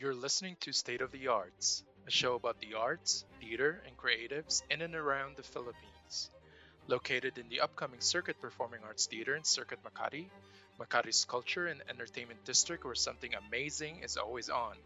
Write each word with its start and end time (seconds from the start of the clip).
You're 0.00 0.14
listening 0.14 0.56
to 0.60 0.72
State 0.72 1.00
of 1.00 1.10
the 1.10 1.26
Arts, 1.26 1.82
a 2.06 2.10
show 2.10 2.36
about 2.36 2.60
the 2.60 2.74
arts, 2.74 3.24
theater, 3.40 3.82
and 3.84 3.96
creatives 3.96 4.62
in 4.70 4.80
and 4.80 4.94
around 4.94 5.36
the 5.36 5.42
Philippines. 5.42 6.30
Located 6.86 7.36
in 7.36 7.48
the 7.48 7.60
upcoming 7.60 8.00
Circuit 8.00 8.40
Performing 8.40 8.80
Arts 8.84 9.06
Theater 9.06 9.34
in 9.34 9.42
Circuit 9.42 9.80
Makati, 9.82 10.30
Makati's 10.78 11.24
culture 11.24 11.66
and 11.66 11.82
entertainment 11.90 12.44
district 12.44 12.84
where 12.84 12.94
something 12.94 13.34
amazing 13.34 14.00
is 14.04 14.16
always 14.16 14.48
on. 14.48 14.76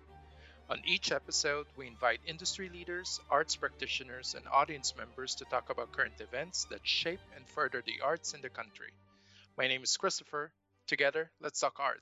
On 0.72 0.80
each 0.86 1.12
episode, 1.12 1.66
we 1.76 1.86
invite 1.86 2.20
industry 2.26 2.70
leaders, 2.70 3.20
arts 3.28 3.56
practitioners, 3.56 4.34
and 4.34 4.42
audience 4.50 4.94
members 4.96 5.34
to 5.34 5.44
talk 5.44 5.68
about 5.68 5.92
current 5.92 6.18
events 6.18 6.64
that 6.70 6.80
shape 6.82 7.20
and 7.36 7.46
further 7.46 7.82
the 7.84 8.00
arts 8.02 8.32
in 8.32 8.40
the 8.40 8.48
country. 8.48 8.90
My 9.58 9.68
name 9.68 9.82
is 9.82 9.94
Christopher. 9.98 10.50
Together, 10.86 11.30
let's 11.42 11.60
talk 11.60 11.78
art. 11.78 12.00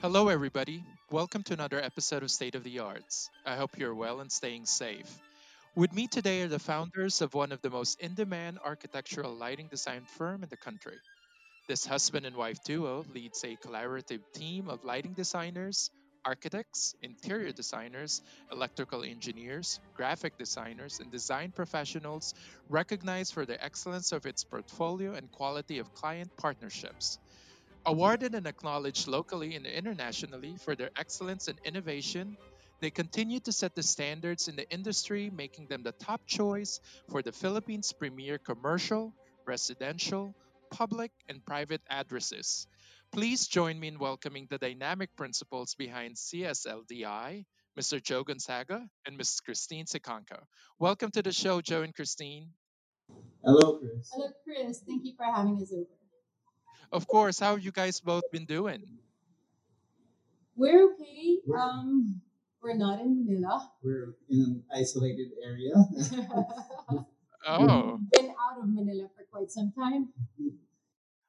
Hello, 0.00 0.28
everybody. 0.28 0.82
Welcome 1.10 1.42
to 1.42 1.52
another 1.52 1.82
episode 1.82 2.22
of 2.22 2.30
State 2.30 2.54
of 2.54 2.64
the 2.64 2.78
Arts. 2.78 3.28
I 3.44 3.56
hope 3.56 3.76
you're 3.76 3.94
well 3.94 4.20
and 4.20 4.32
staying 4.32 4.64
safe. 4.64 5.20
With 5.76 5.92
me 5.92 6.08
today 6.08 6.42
are 6.42 6.48
the 6.48 6.58
founders 6.58 7.22
of 7.22 7.32
one 7.32 7.52
of 7.52 7.62
the 7.62 7.70
most 7.70 8.00
in 8.00 8.14
demand 8.14 8.58
architectural 8.64 9.32
lighting 9.32 9.68
design 9.68 10.04
firm 10.04 10.42
in 10.42 10.48
the 10.48 10.56
country. 10.56 11.00
This 11.68 11.86
husband 11.86 12.26
and 12.26 12.34
wife 12.34 12.58
duo 12.64 13.04
leads 13.14 13.44
a 13.44 13.56
collaborative 13.56 14.20
team 14.34 14.68
of 14.68 14.82
lighting 14.82 15.14
designers, 15.14 15.88
architects, 16.24 16.96
interior 17.02 17.52
designers, 17.52 18.20
electrical 18.50 19.04
engineers, 19.04 19.78
graphic 19.94 20.36
designers, 20.36 20.98
and 20.98 21.12
design 21.12 21.52
professionals 21.52 22.34
recognized 22.68 23.32
for 23.32 23.46
the 23.46 23.62
excellence 23.62 24.10
of 24.10 24.26
its 24.26 24.42
portfolio 24.42 25.14
and 25.14 25.30
quality 25.30 25.78
of 25.78 25.94
client 25.94 26.30
partnerships. 26.36 27.16
Awarded 27.86 28.34
and 28.34 28.46
acknowledged 28.48 29.06
locally 29.06 29.54
and 29.54 29.66
internationally 29.66 30.56
for 30.64 30.74
their 30.74 30.90
excellence 30.98 31.46
and 31.46 31.58
innovation, 31.64 32.36
they 32.80 32.90
continue 32.90 33.40
to 33.40 33.52
set 33.52 33.74
the 33.74 33.82
standards 33.82 34.48
in 34.48 34.56
the 34.56 34.68
industry, 34.70 35.30
making 35.30 35.68
them 35.68 35.82
the 35.82 35.92
top 35.92 36.22
choice 36.26 36.80
for 37.10 37.22
the 37.22 37.32
Philippines' 37.32 37.92
premier 37.92 38.38
commercial, 38.38 39.14
residential, 39.46 40.34
public, 40.70 41.12
and 41.28 41.44
private 41.44 41.82
addresses. 41.90 42.66
Please 43.12 43.46
join 43.48 43.78
me 43.78 43.88
in 43.88 43.98
welcoming 43.98 44.46
the 44.48 44.58
dynamic 44.58 45.10
principals 45.16 45.74
behind 45.74 46.16
CSLDI, 46.16 47.44
Mr. 47.78 48.02
Joe 48.02 48.24
Gonzaga 48.24 48.86
and 49.06 49.16
Ms. 49.16 49.40
Christine 49.40 49.86
Sikanko. 49.86 50.40
Welcome 50.78 51.10
to 51.12 51.22
the 51.22 51.32
show, 51.32 51.60
Joe 51.60 51.82
and 51.82 51.94
Christine. 51.94 52.50
Hello, 53.44 53.78
Chris. 53.78 54.10
Hello, 54.12 54.28
Chris. 54.44 54.82
Thank 54.86 55.04
you 55.04 55.14
for 55.16 55.26
having 55.26 55.60
us 55.60 55.72
over. 55.72 55.86
Of 56.92 57.06
course, 57.06 57.38
how 57.38 57.56
have 57.56 57.64
you 57.64 57.72
guys 57.72 58.00
both 58.00 58.24
been 58.32 58.46
doing? 58.46 58.82
We're 60.56 60.92
okay. 60.92 61.38
Um, 61.56 62.20
we're 62.62 62.76
not 62.76 63.00
in 63.00 63.24
Manila. 63.24 63.70
We're 63.82 64.14
in 64.28 64.40
an 64.40 64.64
isolated 64.74 65.28
area. 65.44 65.72
Oh, 67.46 67.98
Been 68.12 68.30
out 68.30 68.60
of 68.60 68.68
Manila 68.68 69.08
for 69.16 69.24
quite 69.32 69.50
some 69.50 69.72
time. 69.72 70.10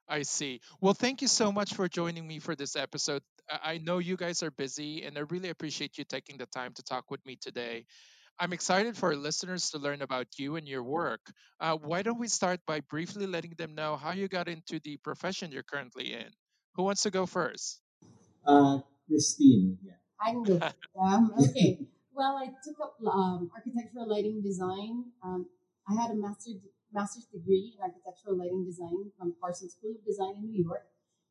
I 0.06 0.22
see. 0.22 0.60
Well, 0.78 0.92
thank 0.92 1.22
you 1.22 1.28
so 1.28 1.50
much 1.50 1.72
for 1.72 1.88
joining 1.88 2.26
me 2.28 2.38
for 2.38 2.54
this 2.54 2.76
episode. 2.76 3.22
I 3.48 3.72
I 3.72 3.78
know 3.78 3.96
you 3.98 4.16
guys 4.16 4.42
are 4.42 4.50
busy, 4.50 5.04
and 5.04 5.16
I 5.16 5.22
really 5.30 5.48
appreciate 5.48 5.96
you 5.96 6.04
taking 6.04 6.36
the 6.36 6.46
time 6.46 6.74
to 6.74 6.82
talk 6.82 7.10
with 7.10 7.24
me 7.24 7.36
today. 7.40 7.86
I'm 8.38 8.52
excited 8.52 8.96
for 8.96 9.08
our 9.10 9.16
listeners 9.16 9.70
to 9.70 9.78
learn 9.78 10.02
about 10.02 10.26
you 10.38 10.56
and 10.56 10.68
your 10.68 10.82
work. 10.82 11.20
Uh, 11.60 11.76
why 11.76 12.02
don't 12.02 12.18
we 12.18 12.28
start 12.28 12.60
by 12.66 12.80
briefly 12.80 13.26
letting 13.26 13.54
them 13.56 13.74
know 13.74 13.96
how 13.96 14.12
you 14.12 14.28
got 14.28 14.48
into 14.48 14.80
the 14.80 14.98
profession 14.98 15.50
you're 15.50 15.62
currently 15.62 16.12
in? 16.12 16.30
Who 16.74 16.82
wants 16.82 17.02
to 17.04 17.10
go 17.10 17.24
first? 17.24 17.80
uh, 18.46 18.80
Christine. 19.08 19.78
Yeah. 19.82 20.01
I 20.22 20.30
can 20.30 20.42
go. 20.42 20.60
Um, 21.00 21.32
okay. 21.38 21.78
Well, 22.14 22.36
I 22.36 22.46
took 22.62 22.78
up 22.80 22.96
um, 23.10 23.50
architectural 23.56 24.08
lighting 24.08 24.42
design. 24.42 25.04
Um, 25.24 25.46
I 25.88 25.94
had 26.00 26.10
a 26.10 26.14
master 26.14 26.52
master's 26.92 27.24
degree 27.32 27.72
in 27.74 27.82
architectural 27.82 28.36
lighting 28.36 28.64
design 28.64 29.10
from 29.18 29.34
Parsons 29.40 29.72
School 29.74 29.96
of 29.98 30.04
Design 30.04 30.36
in 30.36 30.50
New 30.50 30.64
York. 30.64 30.84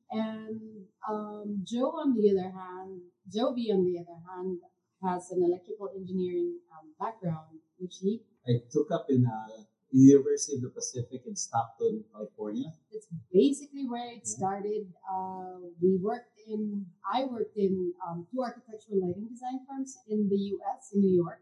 And 0.09 0.59
um, 1.07 1.63
Joe, 1.63 1.93
on 2.01 2.17
the 2.17 2.31
other 2.31 2.49
hand, 2.51 3.01
Joe 3.31 3.53
B, 3.53 3.71
on 3.71 3.85
the 3.85 4.01
other 4.01 4.19
hand, 4.27 4.57
has 5.03 5.31
an 5.31 5.43
electrical 5.43 5.89
engineering 5.95 6.59
um, 6.73 6.91
background, 6.99 7.61
which 7.77 7.95
he 8.01 8.21
I 8.47 8.59
took 8.71 8.91
up 8.91 9.05
in 9.09 9.25
uh, 9.25 9.61
University 9.91 10.55
of 10.57 10.61
the 10.63 10.69
Pacific 10.69 11.21
in 11.27 11.35
Stockton, 11.35 12.03
California. 12.11 12.71
It's 12.91 13.07
basically 13.31 13.87
where 13.87 14.11
it 14.11 14.27
started. 14.27 14.87
Uh, 15.09 15.59
we 15.81 15.97
worked 15.97 16.39
in, 16.47 16.85
I 17.05 17.25
worked 17.25 17.57
in 17.57 17.93
um, 18.07 18.27
two 18.31 18.41
architectural 18.43 19.01
lighting 19.05 19.27
design 19.29 19.59
firms 19.67 19.97
in 20.07 20.29
the 20.29 20.37
US, 20.57 20.91
in 20.93 21.01
New 21.01 21.15
York. 21.23 21.41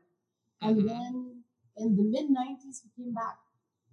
And 0.62 0.78
Mhm. 0.78 0.88
then 0.88 1.44
in 1.78 1.96
the 1.96 2.04
mid 2.04 2.30
90s, 2.30 2.84
we 2.84 2.90
came 3.04 3.14
back, 3.14 3.38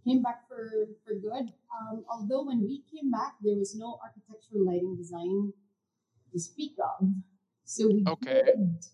came 0.04 0.22
back 0.22 0.48
for, 0.48 0.88
for 1.04 1.14
good. 1.14 1.52
Um, 1.70 2.04
although 2.08 2.44
when 2.44 2.62
we 2.62 2.82
came 2.90 3.10
back, 3.10 3.36
there 3.42 3.56
was 3.56 3.74
no 3.76 3.98
architectural 4.02 4.64
lighting 4.64 4.96
design 4.96 5.52
to 6.32 6.38
speak 6.38 6.76
of. 6.82 7.08
So 7.64 7.88
we 7.88 8.04
Okay. 8.06 8.42
did, 8.44 8.86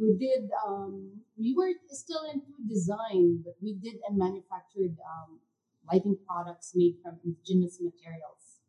we 0.00 0.16
did, 0.18 0.48
um, 0.66 1.10
we 1.36 1.54
were 1.54 1.70
still 1.90 2.22
into 2.32 2.46
design, 2.68 3.42
but 3.44 3.54
we 3.60 3.74
did 3.74 3.96
and 4.08 4.16
manufactured 4.16 4.96
um, 5.02 5.40
lighting 5.90 6.16
products 6.26 6.72
made 6.74 6.96
from 7.02 7.18
indigenous 7.24 7.80
materials. 7.80 8.62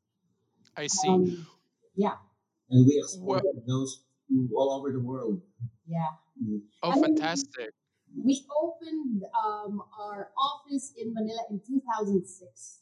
I 0.75 0.87
see. 0.87 1.09
Um, 1.09 1.47
yeah, 1.95 2.15
And 2.69 2.85
we 2.85 2.97
exported 2.97 3.61
those 3.67 4.03
to 4.29 4.49
all 4.55 4.71
over 4.73 4.91
the 4.91 4.99
world. 4.99 5.41
yeah. 5.87 6.17
Mm. 6.41 6.61
oh, 6.83 6.91
and- 6.91 7.01
fantastic. 7.01 7.71
We 8.15 8.43
opened 8.59 9.21
um, 9.37 9.83
our 9.99 10.29
office 10.35 10.93
in 10.97 11.13
Manila 11.13 11.43
in 11.51 11.61
2006 11.61 12.79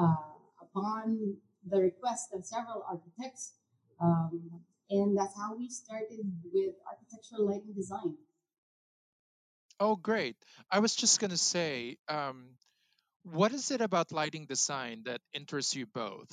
uh, 0.00 0.16
upon 0.62 1.36
the 1.68 1.78
request 1.78 2.30
of 2.32 2.44
several 2.46 2.82
architects. 2.88 3.52
And 4.92 5.18
that's 5.18 5.34
how 5.36 5.56
we 5.56 5.68
started 5.68 6.40
with 6.52 6.76
architectural 6.86 7.46
lighting 7.46 7.72
design. 7.72 8.18
Oh, 9.78 9.96
great. 9.96 10.36
I 10.70 10.78
was 10.78 10.94
just 10.94 11.20
going 11.20 11.30
to 11.30 11.36
say, 11.36 11.98
um, 12.08 12.56
what 13.24 13.52
is 13.52 13.70
it 13.72 13.80
about 13.82 14.12
lighting 14.12 14.46
design 14.46 15.04
that 15.04 15.22
interests 15.34 15.74
you 15.76 15.86
both? 15.86 16.30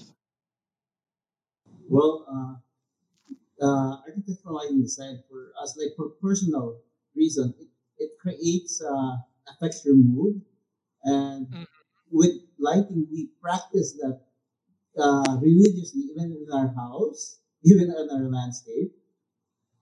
Well, 1.90 2.26
uh, 2.30 2.56
uh, 3.62 4.02
architectural 4.08 4.56
lighting 4.56 4.82
design 4.82 5.24
for 5.30 5.52
us, 5.62 5.78
like 5.78 5.96
for 5.96 6.10
personal 6.22 6.82
reason, 7.16 7.54
it, 7.60 7.68
it 7.98 8.12
creates, 8.20 8.82
uh, 8.82 9.18
affects 9.48 9.86
your 9.86 9.96
mood. 9.96 10.42
And 11.04 11.48
Mhm. 11.52 11.66
with 12.12 12.36
lighting, 12.60 13.08
we 13.12 13.28
practice 13.42 13.94
that 14.02 14.22
uh, 14.98 15.38
religiously, 15.42 16.02
even 16.12 16.34
in 16.34 16.48
our 16.54 16.70
house, 16.70 17.40
even 17.64 17.92
in 17.92 18.10
our 18.12 18.30
landscape. 18.30 18.94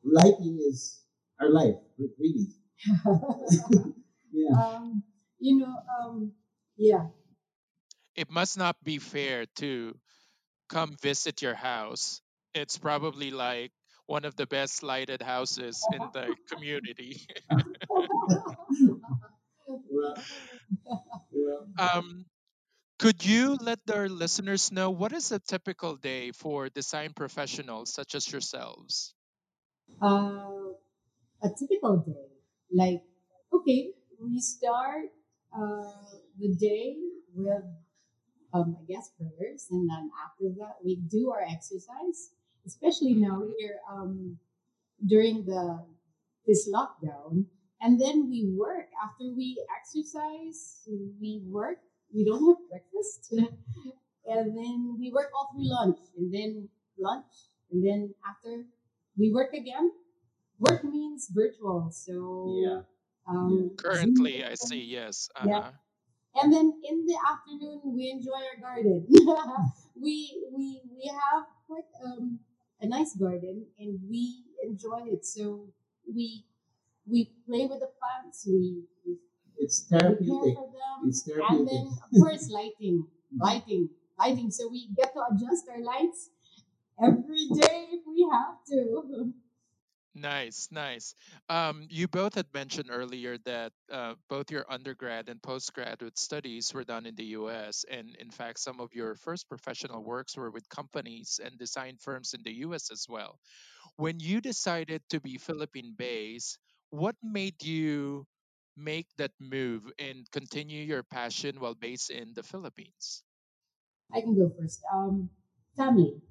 Lighting 0.03 0.59
is 0.69 1.01
our 1.39 1.49
life, 1.49 1.75
really. 2.19 2.47
Yeah. 4.31 4.53
um, 4.61 5.03
you 5.39 5.57
know, 5.57 5.75
um, 5.99 6.33
yeah. 6.77 7.07
It 8.15 8.29
must 8.29 8.57
not 8.57 8.75
be 8.83 8.99
fair 8.99 9.45
to 9.57 9.97
come 10.69 10.95
visit 11.01 11.41
your 11.41 11.55
house. 11.55 12.21
It's 12.53 12.77
probably 12.77 13.31
like 13.31 13.71
one 14.07 14.25
of 14.25 14.35
the 14.35 14.47
best 14.47 14.83
lighted 14.83 15.21
houses 15.21 15.88
in 15.91 16.09
the 16.13 16.35
community. 16.51 17.21
Well, 19.89 20.15
well, 21.31 21.68
um, 21.77 22.25
could 22.99 23.25
you 23.25 23.55
let 23.61 23.79
our 23.94 24.09
listeners 24.09 24.71
know 24.71 24.89
what 24.89 25.13
is 25.13 25.31
a 25.31 25.39
typical 25.39 25.95
day 25.95 26.31
for 26.31 26.69
design 26.69 27.13
professionals 27.13 27.94
such 27.94 28.15
as 28.15 28.31
yourselves? 28.31 29.13
uh, 30.01 30.75
a 31.44 31.49
typical 31.57 31.97
day. 31.97 32.27
Like, 32.71 33.01
okay, 33.53 33.91
we 34.19 34.39
start 34.39 35.09
uh, 35.55 36.17
the 36.39 36.55
day 36.55 36.97
with, 37.33 37.63
um, 38.53 38.77
I 38.79 38.83
guess, 38.91 39.11
prayers, 39.17 39.67
and 39.71 39.89
then 39.89 40.11
after 40.25 40.53
that, 40.59 40.77
we 40.83 40.95
do 40.95 41.31
our 41.31 41.41
exercise. 41.41 42.31
Especially 42.65 43.13
now 43.13 43.44
here 43.57 43.79
um, 43.89 44.38
during 45.05 45.45
the 45.45 45.85
this 46.45 46.67
lockdown, 46.67 47.45
and 47.79 47.99
then 47.99 48.29
we 48.29 48.51
work. 48.57 48.88
After 49.01 49.31
we 49.31 49.63
exercise, 49.71 50.83
we 51.21 51.41
work. 51.47 51.79
We 52.13 52.25
don't 52.25 52.44
have 52.48 52.62
breakfast, 52.69 53.33
and 54.25 54.57
then 54.57 54.98
we 55.00 55.12
work 55.13 55.30
all 55.36 55.50
through 55.54 55.69
lunch, 55.69 56.00
and 56.18 56.33
then 56.33 56.69
lunch, 56.98 57.31
and 57.71 57.83
then 57.86 58.13
after 58.27 58.65
we 59.18 59.31
work 59.33 59.54
again. 59.54 59.92
Work 60.59 60.83
means 60.83 61.30
virtual, 61.30 61.86
Yeah. 61.86 61.92
so 61.92 62.86
um, 63.27 63.50
Zoom 63.50 63.75
Currently, 63.77 64.44
I 64.44 64.56
see. 64.56 64.81
Yes. 64.81 65.30
Uh 65.36 65.45
yeah, 65.48 65.71
and 66.36 66.54
then 66.54 66.74
in 66.83 67.06
the 67.06 67.18
afternoon 67.31 67.81
we 67.86 68.09
enjoy 68.09 68.42
our 68.42 68.57
garden. 68.62 69.06
we 69.95 70.15
we 70.56 70.81
we 70.89 71.12
have 71.13 71.45
quite 71.68 71.89
um, 72.06 72.39
a 72.81 72.88
nice 72.88 73.15
garden 73.15 73.65
and 73.80 74.00
we 74.09 74.45
enjoy 74.63 75.01
it. 75.13 75.25
So 75.25 75.68
we 76.07 76.45
we 77.06 77.31
play 77.45 77.65
with 77.68 77.80
the 77.80 77.92
plants. 78.00 78.45
We 78.48 78.86
we, 79.06 79.18
It's 79.59 79.86
we 79.89 79.98
care 79.98 80.00
therapeutic. 80.01 80.56
for 80.56 80.71
them, 80.71 81.09
It's 81.09 81.27
and 81.27 81.36
therapeutic. 81.38 81.68
then 81.71 81.88
of 82.04 82.12
course 82.19 82.50
lighting, 82.50 83.07
lighting, 83.39 83.89
lighting. 84.19 84.51
So 84.51 84.68
we 84.69 84.89
get 84.95 85.13
to 85.13 85.21
adjust 85.31 85.65
our 85.69 85.81
lights 85.81 86.30
every 87.01 87.48
day 87.50 87.88
if 87.92 88.01
we 88.07 88.27
have 88.31 88.57
to. 88.69 89.33
Nice, 90.15 90.68
nice. 90.71 91.13
Um, 91.48 91.86
you 91.89 92.07
both 92.07 92.33
had 92.33 92.48
mentioned 92.51 92.89
earlier 92.92 93.38
that 93.45 93.71
uh, 93.92 94.15
both 94.30 94.50
your 94.50 94.65
undergrad 94.68 95.30
and 95.30 95.42
postgraduate 95.42 96.18
studies 96.18 96.74
were 96.74 96.83
done 96.83 97.06
in 97.06 97.13
the 97.15 97.38
US. 97.38 97.86
And 97.89 98.15
in 98.19 98.31
fact, 98.31 98.59
some 98.59 98.80
of 98.80 98.95
your 98.95 99.15
first 99.15 99.48
professional 99.48 100.04
works 100.04 100.36
were 100.36 100.50
with 100.50 100.68
companies 100.69 101.39
and 101.44 101.57
design 101.59 101.98
firms 102.01 102.33
in 102.33 102.42
the 102.44 102.54
US 102.65 102.89
as 102.92 103.06
well. 103.07 103.38
When 103.98 104.19
you 104.19 104.42
decided 104.42 105.04
to 105.09 105.19
be 105.19 105.38
Philippine 105.38 105.94
based, 105.95 106.57
what 106.89 107.15
made 107.21 107.62
you 107.63 108.25
make 108.77 109.07
that 109.18 109.31
move 109.39 109.83
and 110.00 110.29
continue 110.31 110.83
your 110.83 111.03
passion 111.03 111.59
while 111.59 111.75
based 111.75 112.09
in 112.09 112.33
the 112.33 112.44
Philippines? 112.44 113.24
I 114.13 114.21
can 114.21 114.35
go 114.35 114.51
first. 114.57 114.81
Um, 114.94 115.29
family. 115.75 116.21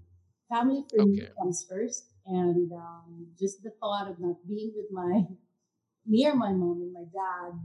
Family 0.48 0.84
for 0.88 1.04
me 1.04 1.22
comes 1.37 1.66
first, 1.69 2.14
and 2.25 2.70
um, 2.72 3.26
just 3.38 3.62
the 3.62 3.70
thought 3.81 4.08
of 4.08 4.20
not 4.20 4.37
being 4.46 4.72
with 4.76 4.87
my 4.93 5.26
near 6.06 6.34
my 6.34 6.52
mom 6.52 6.81
and 6.82 6.93
my 6.93 7.04
dad, 7.12 7.58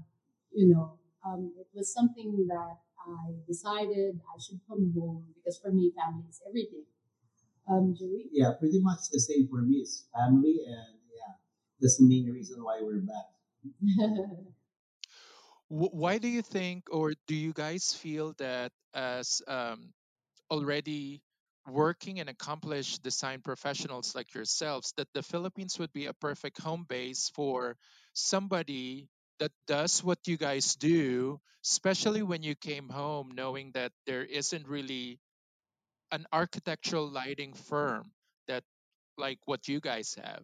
you 0.51 0.68
know, 0.74 0.98
um, 1.25 1.54
it 1.60 1.68
was 1.74 1.94
something 1.94 2.48
that 2.48 2.77
I 3.07 3.38
decided 3.48 4.19
I 4.25 4.38
should 4.42 4.60
come 4.68 4.94
home 4.98 5.25
because 5.36 5.60
for 5.60 5.72
me, 5.72 5.94
family 5.95 6.25
is 6.27 6.42
everything. 6.48 6.86
Um, 7.69 7.95
Joey? 7.98 8.30
Yeah, 8.31 8.54
pretty 8.60 8.81
much 8.81 9.10
the 9.12 9.19
same 9.19 9.48
for 9.48 9.62
me. 9.62 9.77
It's 9.77 10.07
family, 10.13 10.57
and 10.66 10.98
yeah, 11.13 11.38
that's 11.80 11.98
the 11.98 12.07
main 12.07 12.31
reason 12.31 12.63
why 12.63 12.80
we're 12.81 13.01
back. 13.01 13.30
Wh- 15.72 15.94
Why 15.96 16.18
do 16.20 16.28
you 16.28 16.44
think, 16.44 16.86
or 16.92 17.14
do 17.28 17.36
you 17.36 17.54
guys 17.54 17.94
feel 17.94 18.34
that 18.38 18.72
as 18.94 19.42
um, 19.48 19.94
already 20.52 21.22
working 21.68 22.20
and 22.20 22.30
accomplished 22.30 23.04
design 23.04 23.42
professionals 23.42 24.16
like 24.16 24.34
yourselves 24.34 24.94
that 24.98 25.08
the 25.14 25.24
Philippines 25.24 25.80
would 25.80 25.94
be 25.94 26.08
a 26.08 26.14
perfect 26.14 26.60
home 26.62 26.86
base 26.90 27.30
for 27.36 27.78
somebody 28.14 29.10
that 29.40 29.52
does 29.68 30.04
what 30.04 30.20
you 30.28 30.38
guys 30.38 30.76
do, 30.76 31.40
especially 31.66 32.24
when 32.24 32.44
you 32.44 32.56
came 32.56 32.90
home 32.90 33.32
knowing 33.34 33.72
that 33.74 33.92
there 34.08 34.24
isn't 34.26 34.68
really 34.68 35.20
an 36.12 36.26
architectural 36.34 37.10
lighting 37.10 37.54
firm 37.54 38.12
that 38.48 38.64
like 39.18 39.40
what 39.46 39.68
you 39.68 39.80
guys 39.82 40.16
have. 40.16 40.44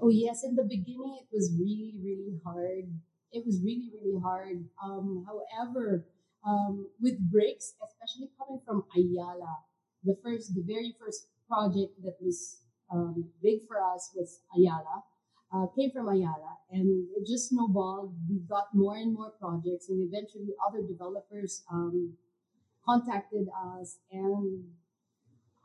Oh 0.00 0.08
yes, 0.10 0.44
in 0.44 0.54
the 0.56 0.64
beginning 0.64 1.18
it 1.20 1.28
was 1.32 1.52
really, 1.58 1.94
really 2.02 2.40
hard. 2.44 2.88
It 3.32 3.44
was 3.44 3.60
really, 3.62 3.90
really 3.92 4.20
hard. 4.22 4.64
Um, 4.82 5.26
however, 5.26 6.04
um, 6.46 6.88
with 7.00 7.18
breaks, 7.30 7.74
especially 7.84 8.30
coming 8.38 8.60
from 8.64 8.84
Ayala, 8.96 9.58
the 10.04 10.16
first, 10.22 10.54
the 10.54 10.62
very 10.62 10.94
first 10.98 11.28
project 11.48 12.00
that 12.02 12.16
was 12.20 12.60
um, 12.92 13.28
big 13.42 13.66
for 13.66 13.76
us 13.82 14.10
was 14.14 14.40
Ayala. 14.56 15.04
Uh, 15.52 15.66
came 15.74 15.90
from 15.90 16.08
Ayala, 16.08 16.60
and 16.70 17.08
it 17.16 17.26
just 17.26 17.48
snowballed. 17.48 18.14
We 18.28 18.40
got 18.48 18.68
more 18.74 18.96
and 18.96 19.14
more 19.14 19.32
projects, 19.40 19.88
and 19.88 20.06
eventually 20.06 20.52
other 20.66 20.82
developers 20.86 21.64
um, 21.72 22.12
contacted 22.84 23.48
us, 23.76 23.96
and 24.12 24.64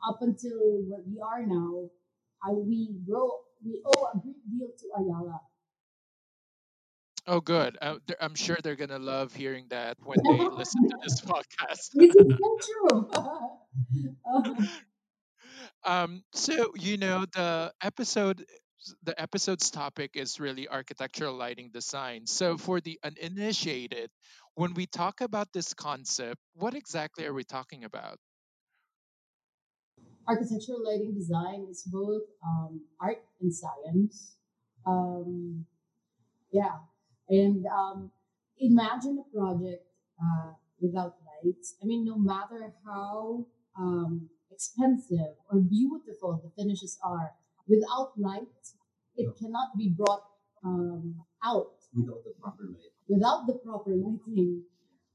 up 0.07 0.19
until 0.21 0.83
what 0.88 1.04
we 1.06 1.19
are 1.19 1.45
now, 1.45 1.89
I, 2.44 2.51
we 2.51 2.95
grow 3.06 3.30
we 3.63 3.81
owe 3.86 4.07
a 4.13 4.19
great 4.19 4.44
deal 4.50 4.68
to 4.68 4.86
Ayala. 5.00 5.39
Oh, 7.25 7.40
good. 7.42 7.78
Uh, 7.81 8.00
th- 8.08 8.18
I'm 8.22 8.36
sure 8.36 8.58
they're 8.64 8.75
gonna 8.75 9.00
love 9.00 9.34
hearing 9.34 9.68
that 9.70 9.98
when 10.04 10.24
they 10.25 10.48
listen 10.52 10.81
to 10.90 10.98
this 11.04 11.22
podcast. 11.22 11.92
This 11.94 12.16
is 12.16 12.28
so 12.40 12.58
true. 12.62 13.10
Uh, 13.14 14.54
Um, 15.84 16.24
so 16.34 16.74
you 16.75 16.98
know 16.98 17.25
the 17.34 17.74
episode, 17.81 18.46
the 19.04 19.20
episode's 19.20 19.70
topic 19.72 20.12
is 20.16 20.40
really 20.40 20.68
architectural 20.68 21.36
lighting 21.36 21.72
design. 21.72 22.25
So 22.28 22.58
for 22.58 22.81
the 22.81 23.00
uninitiated, 23.04 24.10
when 24.56 24.74
we 24.74 24.86
talk 24.86 25.22
about 25.22 25.52
this 25.54 25.74
concept, 25.74 26.40
what 26.54 26.74
exactly 26.76 27.26
are 27.26 27.34
we 27.34 27.44
talking 27.44 27.84
about? 27.84 28.18
architectural 30.28 30.84
lighting 30.84 31.14
design 31.14 31.68
is 31.69 31.84
both 31.84 32.24
um, 32.46 32.81
art 33.00 33.24
and 33.42 33.54
science. 33.54 34.36
Um, 34.86 35.66
yeah, 36.52 36.80
and 37.30 37.66
um, 37.68 38.12
imagine 38.60 39.24
a 39.24 39.36
project 39.36 39.86
uh, 40.22 40.52
without 40.80 41.16
lights. 41.44 41.75
I 41.81 41.86
mean, 41.86 42.06
no 42.06 42.18
matter 42.18 42.74
how 42.86 43.46
um, 43.78 44.30
expensive 44.52 45.36
or 45.52 45.60
beautiful 45.60 46.42
the 46.44 46.52
finishes 46.62 46.98
are, 47.04 47.31
without 47.68 48.12
light, 48.18 48.48
it 49.16 49.28
cannot 49.40 49.78
be 49.78 49.94
brought 49.96 50.24
um, 50.66 51.16
out 51.44 51.75
without 51.96 52.24
the 52.24 52.34
proper 52.42 52.64
light. 52.64 52.94
without 53.08 53.46
the 53.48 53.54
proper 53.54 53.92
lighting. 53.92 54.64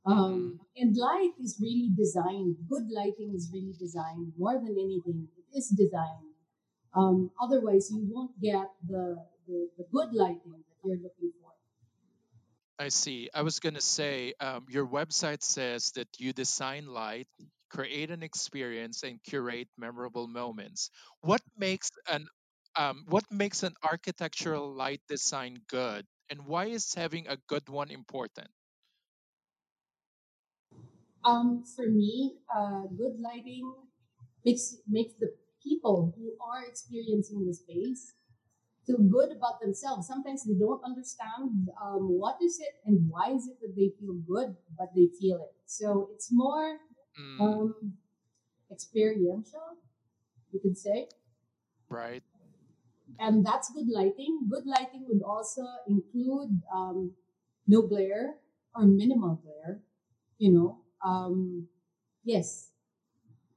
Um, 0.07 0.61
and 0.77 0.97
light 0.97 1.33
is 1.43 1.59
really 1.61 1.91
designed. 1.95 2.57
Good 2.69 2.89
lighting 2.91 3.33
is 3.35 3.51
really 3.53 3.75
designed 3.79 4.33
more 4.39 4.55
than 4.55 4.77
anything. 4.79 5.29
It 5.37 5.59
is 5.59 5.69
designed. 5.77 6.33
Um, 6.97 7.31
otherwise, 7.41 7.91
you 7.91 8.09
won't 8.11 8.41
get 8.41 8.69
the, 8.89 9.17
the, 9.47 9.69
the 9.77 9.85
good 9.93 10.15
lighting 10.15 10.65
that 10.65 10.77
you're 10.83 10.97
looking 10.97 11.33
for. 11.41 11.48
I 12.79 12.89
see. 12.89 13.31
I 13.33 13.43
was 13.43 13.61
gonna 13.61 13.81
say, 13.81 14.35
um, 14.41 14.67
your 14.69 14.87
website 14.87 15.43
says 15.45 15.93
that 15.93 16.09
you 16.19 16.33
design 16.33 16.87
light, 16.87 17.29
create 17.71 18.11
an 18.11 18.23
experience, 18.25 19.03
and 19.05 19.23
curate 19.23 19.69
memorable 19.77 20.27
moments. 20.27 20.91
What 21.21 21.43
makes 21.57 21.91
an 22.09 22.27
um, 22.77 23.05
what 23.09 23.31
makes 23.31 23.63
an 23.63 23.75
architectural 23.83 24.75
light 24.75 25.03
design 25.09 25.63
good, 25.69 26.07
and 26.31 26.47
why 26.47 26.67
is 26.67 26.95
having 26.95 27.29
a 27.29 27.39
good 27.49 27.69
one 27.69 27.91
important? 27.91 28.49
Um, 31.25 31.65
for 31.65 31.87
me, 31.89 32.39
uh, 32.55 32.87
good 32.97 33.19
lighting 33.21 33.73
makes 34.45 34.77
makes 34.89 35.15
the 35.19 35.35
people 35.63 36.15
who 36.17 36.33
are 36.41 36.65
experiencing 36.65 37.45
the 37.47 37.55
space 37.55 38.15
feel 38.89 38.99
good 38.99 39.37
about 39.37 39.61
themselves. 39.61 40.09
Sometimes 40.09 40.45
they 40.45 40.55
don't 40.55 40.83
understand 40.85 41.69
um, 41.83 42.09
what 42.19 42.39
is 42.43 42.61
it 42.61 42.75
and 42.87 43.11
why 43.11 43.33
is 43.33 43.49
it 43.49 43.59
that 43.63 43.75
they 43.77 43.93
feel 44.01 44.15
good, 44.27 44.57
but 44.79 44.89
they 44.97 45.09
feel 45.21 45.39
it. 45.45 45.57
So 45.67 46.11
it's 46.15 46.31
more 46.33 46.79
Mm, 47.19 47.41
um, 47.41 47.95
experiential, 48.73 49.79
you 50.53 50.61
could 50.61 50.79
say. 50.79 51.09
right. 51.91 52.23
And 53.19 53.45
that's 53.47 53.71
good 53.73 53.89
lighting. 53.89 54.49
Good 54.51 54.67
lighting 54.67 55.07
would 55.09 55.23
also 55.23 55.65
include 55.89 56.63
um, 56.75 57.13
no 57.67 57.83
glare 57.83 58.37
or 58.75 58.85
minimal 58.87 59.37
glare. 59.43 59.81
You 60.39 60.53
know, 60.53 60.79
um, 61.05 61.69
yes, 62.25 62.73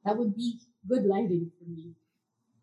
that 0.06 0.18
would 0.18 0.36
be 0.36 0.60
good 0.88 1.06
lighting 1.06 1.52
for 1.60 1.66
me. 1.70 1.96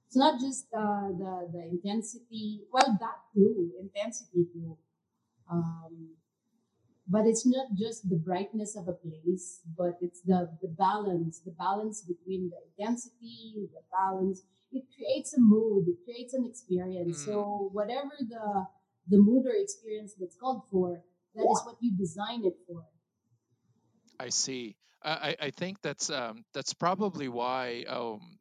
It's 0.08 0.16
not 0.16 0.40
just 0.40 0.68
uh, 0.74 1.08
the 1.22 1.50
the 1.52 1.62
intensity. 1.68 2.64
Well, 2.72 2.96
that 3.00 3.18
too, 3.34 3.74
intensity 3.80 4.46
too. 4.52 4.78
Um, 5.50 6.16
but 7.08 7.26
it's 7.26 7.46
not 7.46 7.68
just 7.74 8.08
the 8.08 8.16
brightness 8.16 8.76
of 8.76 8.88
a 8.88 8.92
place, 8.92 9.62
but 9.76 9.98
it's 10.02 10.20
the 10.22 10.58
the 10.62 10.68
balance, 10.68 11.40
the 11.40 11.52
balance 11.52 12.02
between 12.02 12.50
the 12.50 12.58
intensity, 12.68 13.68
the 13.72 13.82
balance. 13.90 14.42
It 14.72 14.84
creates 14.96 15.34
a 15.34 15.40
mood. 15.40 15.88
It 15.88 16.04
creates 16.04 16.34
an 16.34 16.44
experience. 16.46 17.24
Mm, 17.24 17.24
So 17.24 17.70
whatever 17.72 18.14
the 18.20 18.68
the 19.08 19.18
mood 19.18 19.46
or 19.46 19.56
experience 19.56 20.14
that's 20.18 20.36
called 20.36 20.64
for, 20.70 21.04
that 21.34 21.48
is 21.50 21.62
what 21.66 21.78
you 21.82 21.96
design 21.96 22.44
it 22.44 22.58
for. 22.66 22.86
I 24.20 24.28
see. 24.30 24.76
I, 25.02 25.30
I 25.30 25.36
I 25.46 25.50
think 25.50 25.80
that's 25.82 26.10
um, 26.10 26.44
that's 26.52 26.74
probably 26.74 27.28
why 27.28 27.84
um, 27.88 28.37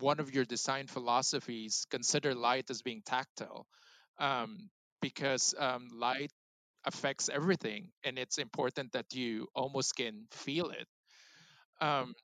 one 0.00 0.20
of 0.20 0.34
your 0.34 0.44
design 0.44 0.86
philosophies 0.86 1.86
consider 1.90 2.34
light 2.34 2.70
as 2.70 2.82
being 2.82 3.02
tactile, 3.04 3.66
um, 4.18 4.70
because 5.00 5.54
um, 5.58 5.88
light 5.94 6.30
affects 6.84 7.28
everything, 7.28 7.90
and 8.04 8.18
it's 8.18 8.38
important 8.38 8.92
that 8.92 9.14
you 9.14 9.48
almost 9.54 9.96
can 9.96 10.26
feel 10.30 10.70
it. 10.70 10.86
Um, 11.80 12.14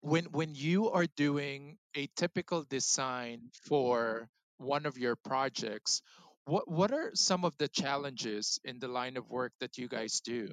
when 0.00 0.24
when 0.26 0.54
you 0.54 0.90
are 0.90 1.06
doing 1.16 1.78
a 1.96 2.08
typical 2.16 2.64
design 2.68 3.50
for 3.68 4.28
one 4.58 4.86
of 4.86 4.98
your 4.98 5.16
projects 5.16 6.02
what 6.44 6.70
what 6.70 6.92
are 6.92 7.10
some 7.14 7.44
of 7.44 7.56
the 7.58 7.68
challenges 7.68 8.60
in 8.64 8.78
the 8.78 8.88
line 8.88 9.16
of 9.16 9.30
work 9.30 9.52
that 9.60 9.78
you 9.78 9.88
guys 9.88 10.20
do 10.20 10.48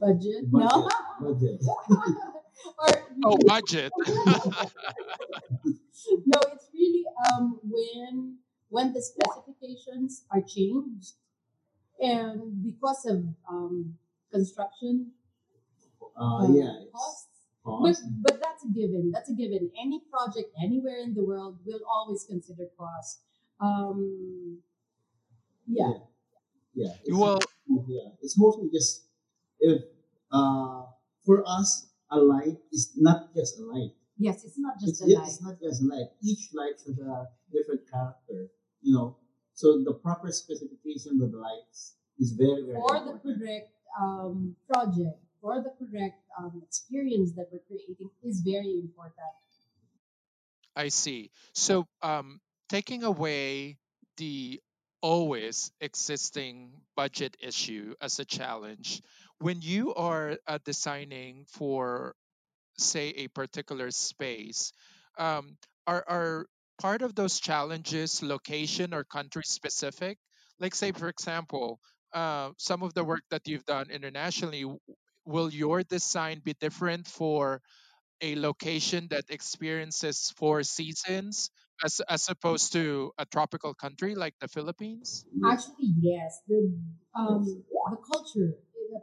Budget? 0.00 0.44
No. 0.50 0.88
Budget, 1.20 1.60
budget. 1.60 2.16
or 2.78 2.88
oh 3.24 3.36
budget 3.46 3.92
no, 4.06 4.14
it's 6.52 6.68
really 6.72 7.04
um 7.32 7.60
when 7.64 8.38
when 8.68 8.92
the 8.92 9.02
specifications 9.02 10.24
are 10.30 10.42
changed 10.42 11.14
and 12.00 12.62
because 12.64 13.04
of 13.06 13.24
um 13.48 13.94
construction 14.32 15.12
Uh, 16.16 16.36
uh, 16.38 16.48
yeah, 16.52 16.72
it's 16.82 16.92
costs. 16.92 17.28
But 17.64 17.96
but 18.22 18.40
that's 18.42 18.64
a 18.64 18.68
given. 18.68 19.10
That's 19.12 19.30
a 19.30 19.34
given. 19.34 19.70
Any 19.80 20.00
project 20.10 20.50
anywhere 20.62 21.00
in 21.02 21.14
the 21.14 21.24
world 21.24 21.58
will 21.64 21.80
always 21.88 22.24
consider 22.28 22.66
cost. 22.78 23.20
Um, 23.60 24.58
yeah, 25.66 25.92
Yeah, 26.74 26.76
yeah. 26.86 26.92
It's 27.04 27.16
well 27.16 27.38
yeah. 27.88 28.08
It's 28.22 28.38
mostly 28.38 28.68
just 28.72 29.04
if 29.60 29.82
uh 30.32 30.82
for 31.24 31.44
us 31.46 31.86
a 32.10 32.18
light 32.18 32.58
is 32.72 32.92
not 32.96 33.34
just 33.34 33.58
a 33.58 33.64
light. 33.64 33.92
yes, 34.18 34.44
it's 34.44 34.58
not 34.58 34.74
just 34.80 34.90
It's 34.90 35.02
a 35.02 35.08
yeah, 35.08 35.18
light. 35.18 35.28
it's 35.28 35.42
not 35.42 35.60
just 35.60 35.82
a 35.82 35.86
light. 35.86 36.08
Each 36.22 36.52
light 36.54 36.78
has 36.86 36.98
a 36.98 37.28
different 37.52 37.82
character. 37.90 38.50
You 38.82 38.94
know, 38.94 39.16
so 39.54 39.82
the 39.82 39.94
proper 39.94 40.30
specification 40.32 41.20
of 41.22 41.32
the 41.32 41.38
lights 41.38 41.96
is 42.18 42.32
very 42.32 42.62
very 42.62 42.76
for 42.80 42.94
the 43.00 43.10
important. 43.12 43.22
correct 43.40 43.70
um, 44.00 44.56
project, 44.68 45.18
for 45.40 45.62
the 45.62 45.72
correct 45.78 46.20
um, 46.38 46.62
experience 46.66 47.32
that 47.36 47.48
we're 47.52 47.64
creating 47.68 48.10
is 48.22 48.40
very 48.44 48.72
important. 48.80 49.34
i 50.76 50.88
see 50.88 51.30
so 51.52 51.86
um 52.02 52.40
taking 52.68 53.02
away 53.04 53.76
the 54.16 54.60
always 55.00 55.70
existing 55.80 56.72
budget 56.96 57.36
issue 57.40 57.94
as 58.00 58.18
a 58.18 58.24
challenge 58.24 59.02
when 59.40 59.60
you 59.60 59.94
are 59.94 60.38
uh, 60.46 60.58
designing 60.64 61.44
for 61.48 62.14
say 62.78 63.10
a 63.10 63.28
particular 63.28 63.90
space 63.90 64.72
um, 65.18 65.56
are 65.86 66.04
are 66.08 66.46
part 66.80 67.02
of 67.02 67.14
those 67.14 67.38
challenges 67.40 68.22
location 68.22 68.94
or 68.94 69.04
country 69.04 69.42
specific? 69.44 70.18
Like 70.58 70.74
say 70.74 70.92
for 70.92 71.08
example 71.08 71.80
uh, 72.12 72.50
some 72.58 72.82
of 72.82 72.94
the 72.94 73.04
work 73.04 73.22
that 73.30 73.46
you've 73.46 73.64
done 73.64 73.90
internationally 73.90 74.64
will 75.24 75.50
your 75.52 75.82
design 75.82 76.40
be 76.44 76.54
different 76.60 77.06
for 77.06 77.60
a 78.20 78.36
location 78.36 79.08
that 79.10 79.24
experiences 79.28 80.32
four 80.36 80.62
seasons 80.62 81.50
as 81.84 82.00
as 82.08 82.28
opposed 82.28 82.72
to 82.72 83.12
a 83.18 83.26
tropical 83.26 83.74
country 83.74 84.14
like 84.14 84.34
the 84.40 84.48
philippines? 84.48 85.26
Actually, 85.44 85.92
yes, 86.00 86.40
the 86.48 86.72
um, 87.18 87.44
the 87.44 87.96
culture 88.12 88.54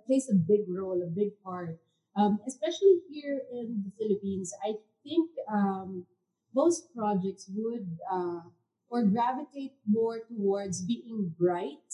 plays 0.06 0.30
a 0.30 0.36
big 0.36 0.62
role, 0.68 1.02
a 1.02 1.10
big 1.10 1.32
part, 1.44 1.80
um, 2.16 2.40
especially 2.48 3.02
here 3.10 3.42
in 3.52 3.84
the 3.86 3.92
Philippines. 3.98 4.54
I 4.64 4.74
think 5.04 5.30
um, 5.52 6.06
most 6.54 6.94
projects 6.96 7.50
would 7.54 7.98
uh, 8.12 8.42
or 8.90 9.04
gravitate 9.04 9.74
more 9.88 10.20
towards 10.28 10.82
being 10.84 11.34
bright. 11.40 11.88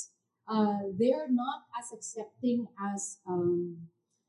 Uh, 0.47 0.89
they 0.97 1.11
are 1.11 1.29
not 1.29 1.63
as 1.77 1.91
accepting 1.93 2.67
as 2.93 3.17
um, 3.27 3.77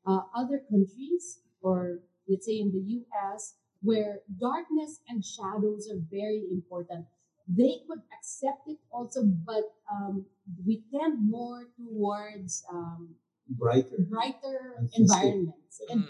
uh, 0.06 0.20
other 0.34 0.60
countries, 0.70 1.40
or 1.62 2.00
let's 2.28 2.46
say 2.46 2.58
in 2.58 2.72
the 2.72 2.84
U.S., 3.00 3.54
where 3.80 4.20
darkness 4.40 5.00
and 5.08 5.24
shadows 5.24 5.88
are 5.90 6.02
very 6.10 6.44
important 6.50 7.06
they 7.48 7.80
could 7.88 8.02
accept 8.12 8.68
it 8.68 8.76
also, 8.92 9.24
but 9.24 9.72
um, 9.90 10.26
we 10.66 10.82
tend 10.92 11.30
more 11.30 11.64
towards 11.78 12.62
um, 12.70 13.14
brighter 13.48 13.96
brighter 14.10 14.74
and 14.78 14.90
environments 14.94 15.80
and 15.88 16.00
Mm. 16.00 16.08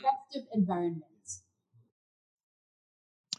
environments. 0.52 1.42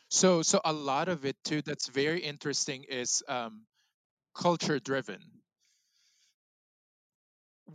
so 0.10 0.42
so 0.44 0.60
a 0.66 0.74
lot 0.74 1.08
of 1.10 1.26
it 1.26 1.36
too 1.44 1.62
that's 1.62 1.88
very 1.88 2.20
interesting 2.22 2.84
is 2.84 3.24
um, 3.28 3.66
culture 4.36 4.80
driven 4.80 5.42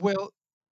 Well, 0.01 0.31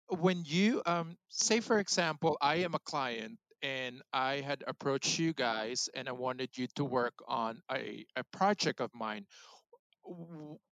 when 0.08 0.44
you 0.44 0.82
um 0.86 1.16
say 1.28 1.60
for 1.60 1.78
example, 1.78 2.36
I 2.40 2.56
am 2.66 2.74
a 2.74 2.78
client 2.80 3.38
and 3.62 4.02
I 4.12 4.40
had 4.40 4.64
approached 4.66 5.18
you 5.18 5.32
guys 5.32 5.88
and 5.94 6.08
I 6.08 6.12
wanted 6.12 6.58
you 6.58 6.66
to 6.76 6.84
work 6.84 7.14
on 7.28 7.62
a, 7.70 8.04
a 8.16 8.24
project 8.24 8.80
of 8.80 8.90
mine. 8.94 9.26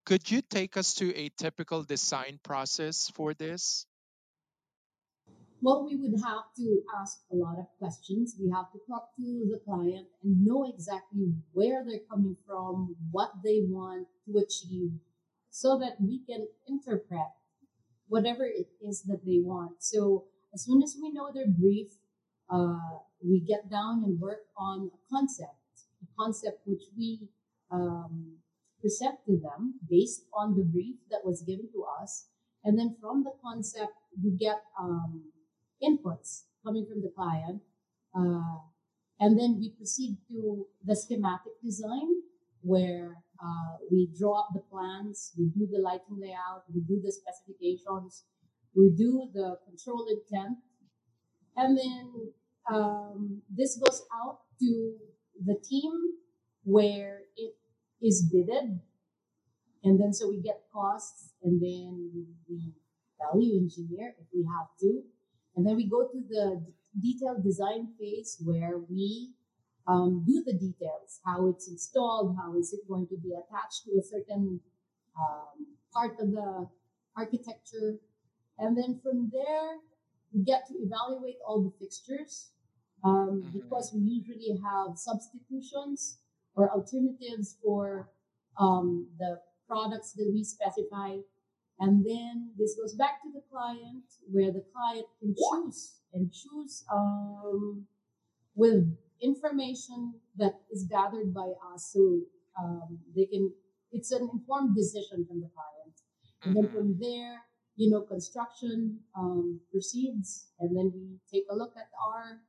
Could 0.06 0.32
you 0.32 0.42
take 0.42 0.78
us 0.78 0.94
to 0.96 1.14
a 1.16 1.30
typical 1.30 1.84
design 1.84 2.40
process 2.44 3.10
for 3.10 3.34
this? 3.34 3.86
Well, 5.62 5.86
we 5.86 5.96
would 5.96 6.20
have 6.22 6.54
to 6.58 6.82
ask 7.00 7.22
a 7.32 7.36
lot 7.36 7.58
of 7.58 7.66
questions. 7.80 8.36
We 8.40 8.52
have 8.52 8.72
to 8.74 8.80
talk 8.88 9.16
to 9.16 9.48
the 9.50 9.60
client 9.66 10.08
and 10.24 10.46
know 10.46 10.70
exactly 10.72 11.34
where 11.54 11.84
they're 11.86 12.06
coming 12.10 12.36
from, 12.46 12.96
what 13.12 13.32
they 13.44 13.62
want 13.68 14.08
to 14.26 14.38
achieve, 14.38 14.92
so 15.50 15.80
that 15.80 15.96
we 16.00 16.20
can 16.28 16.48
interpret 16.68 17.32
whatever 18.08 18.46
it 18.46 18.68
is 18.82 19.04
that 19.04 19.26
they 19.26 19.40
want. 19.40 19.78
So 19.80 20.26
as 20.54 20.66
soon 20.66 20.84
as 20.84 20.96
we 21.02 21.12
know 21.12 21.32
their 21.34 21.48
brief, 21.48 21.88
uh, 22.50 23.00
we 23.24 23.40
get 23.40 23.72
down 23.72 24.04
and 24.04 24.20
work 24.20 24.46
on 24.58 24.92
a 24.94 25.00
concept, 25.10 25.58
a 26.04 26.08
concept 26.22 26.60
which 26.66 26.84
we 26.98 27.28
um, 27.72 28.38
present 28.82 29.18
to 29.26 29.38
them 29.38 29.80
based 29.90 30.26
on 30.34 30.56
the 30.56 30.64
brief 30.64 30.98
that 31.10 31.26
was 31.26 31.42
given 31.42 31.70
to 31.74 31.86
us. 32.02 32.28
And 32.64 32.78
then 32.78 32.96
from 33.02 33.24
the 33.24 33.32
concept, 33.44 33.94
we 34.22 34.32
get 34.32 34.62
um, 34.80 35.24
inputs 35.88 36.44
coming 36.66 36.86
from 36.90 37.02
the 37.02 37.12
client. 37.16 37.62
Uh, 38.18 38.60
and 39.20 39.40
then 39.40 39.58
we 39.60 39.70
proceed 39.78 40.18
to 40.30 40.66
the 40.84 40.96
schematic 40.96 41.54
design 41.64 42.08
where 42.62 43.18
uh, 43.44 43.78
we 43.92 44.10
draw 44.18 44.40
up 44.40 44.50
the 44.54 44.64
plans, 44.72 45.34
we 45.38 45.46
do 45.46 45.68
the 45.72 45.80
lighting 45.80 46.18
layout, 46.20 46.64
we 46.74 46.82
do 46.82 47.00
the 47.04 47.12
specifications, 47.12 48.24
we 48.76 48.90
do 48.98 49.30
the 49.34 49.58
control 49.68 50.06
intent, 50.10 50.58
and 51.56 51.78
then 51.78 52.32
um, 52.74 53.42
this 53.50 53.78
goes 53.78 54.02
out 54.14 54.40
to 54.60 54.96
the 55.46 55.56
team 55.64 55.92
where 56.64 57.20
it 57.38 57.54
is 58.02 58.28
bidded, 58.32 58.80
and 59.84 60.00
then 60.00 60.12
so 60.12 60.28
we 60.28 60.42
get 60.42 60.64
costs, 60.74 61.34
and 61.44 61.62
then 61.62 62.26
we 62.50 62.74
value 63.20 63.58
engineer 63.60 64.16
if 64.20 64.28
we 64.34 64.44
have 64.44 64.68
to, 64.80 65.04
and 65.56 65.66
then 65.66 65.76
we 65.76 65.88
go 65.90 66.08
to 66.08 66.20
the 66.30 66.62
detailed 67.02 67.44
design 67.44 67.94
phase 68.00 68.38
where 68.44 68.78
we 68.90 69.32
um, 69.88 70.24
do 70.26 70.44
the 70.46 70.54
details, 70.54 71.20
how 71.26 71.48
it's 71.48 71.68
installed, 71.70 72.36
how 72.38 72.58
is 72.58 72.74
it 72.74 72.88
going 72.88 73.08
to 73.08 73.18
be 73.18 73.34
attached 73.34 73.84
to 73.86 73.92
a 74.00 74.04
certain 74.04 74.60
um, 75.18 75.68
part 75.94 76.14
of 76.20 76.32
the 76.32 76.68
architecture. 77.16 77.96
And 78.58 78.76
then 78.78 79.00
from 79.04 79.30
there, 79.32 79.78
we 80.34 80.44
get 80.44 80.68
to 80.68 80.74
evaluate 80.76 81.38
all 81.46 81.62
the 81.64 81.72
fixtures 81.80 82.52
um, 83.04 83.44
Mhm. 83.44 83.54
because 83.54 83.94
we 83.94 84.02
usually 84.02 84.58
have 84.58 84.98
substitutions 84.98 86.20
or 86.56 86.72
alternatives 86.72 87.58
for 87.64 88.10
um, 88.58 89.08
the 89.20 89.42
products 89.68 90.14
that 90.14 90.30
we 90.34 90.44
specify. 90.44 91.20
And 91.80 92.06
then 92.06 92.52
this 92.58 92.76
goes 92.80 92.96
back 92.96 93.22
to 93.24 93.30
the 93.34 93.42
client 93.52 94.06
where 94.32 94.52
the 94.52 94.64
client 94.74 95.06
can 95.20 95.36
choose 95.36 96.00
and 96.14 96.32
choose 96.32 96.86
um, 96.92 97.86
with 98.56 98.98
information 99.22 100.16
that 100.38 100.54
is 100.72 100.88
gathered 100.90 101.34
by 101.34 101.52
us. 101.74 101.92
So 101.94 102.22
um, 102.60 103.00
they 103.16 103.26
can 103.26 103.52
it's 103.92 104.12
an 104.12 104.30
informed 104.32 104.76
decision 104.76 105.26
from 105.28 105.42
the 105.42 105.50
client. 105.54 105.96
And 106.44 106.56
then 106.56 106.72
from 106.72 106.98
there 107.00 107.42
you 107.76 107.92
know 107.92 108.02
construction 108.02 109.00
um, 109.18 109.60
proceeds. 109.72 110.48
And 110.60 110.76
then 110.76 110.92
we 110.94 111.20
take 111.32 111.46
a 111.52 111.56
look 111.56 111.74
at 111.76 111.90
our 112.00 112.40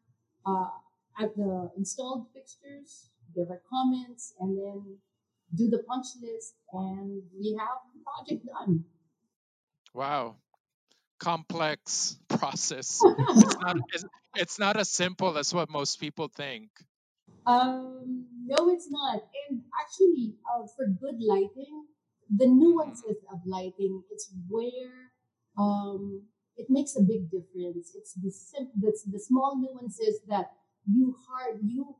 uh, 0.46 1.24
at 1.24 1.34
the 1.36 1.70
installed 1.76 2.26
fixtures 2.32 3.10
give 3.36 3.50
our 3.50 3.60
comments 3.68 4.34
and 4.40 4.56
then 4.56 4.96
do 5.54 5.68
the 5.68 5.82
punch 5.84 6.06
list 6.22 6.56
and 6.72 7.22
we 7.38 7.56
have 7.58 7.78
the 7.92 8.00
project 8.02 8.46
done 8.46 8.84
Wow, 9.96 10.36
complex 11.18 12.18
process. 12.28 13.06
It's 13.40 13.56
not 13.60 13.76
it's, 13.92 14.04
it's 14.34 14.58
not 14.58 14.76
as 14.76 14.90
simple 14.90 15.38
as 15.38 15.54
what 15.54 15.70
most 15.70 16.00
people 16.00 16.28
think. 16.28 16.70
Um, 17.46 18.26
no, 18.44 18.68
it's 18.70 18.90
not. 18.90 19.22
And 19.48 19.62
actually, 19.80 20.36
uh, 20.52 20.66
for 20.76 20.86
good 20.86 21.20
lighting, 21.20 21.86
the 22.34 22.46
nuances 22.46 23.18
of 23.32 23.40
lighting, 23.46 24.02
it's 24.10 24.30
where 24.48 25.12
um, 25.58 26.22
it 26.56 26.66
makes 26.68 26.96
a 26.96 27.02
big 27.02 27.30
difference. 27.30 27.94
It's 27.94 28.14
the 28.14 28.30
sim- 28.30 28.72
the, 28.80 28.92
the 29.10 29.20
small 29.20 29.56
nuances 29.56 30.20
that 30.28 30.52
you 30.86 31.16
hard 31.28 31.60
you 31.62 31.96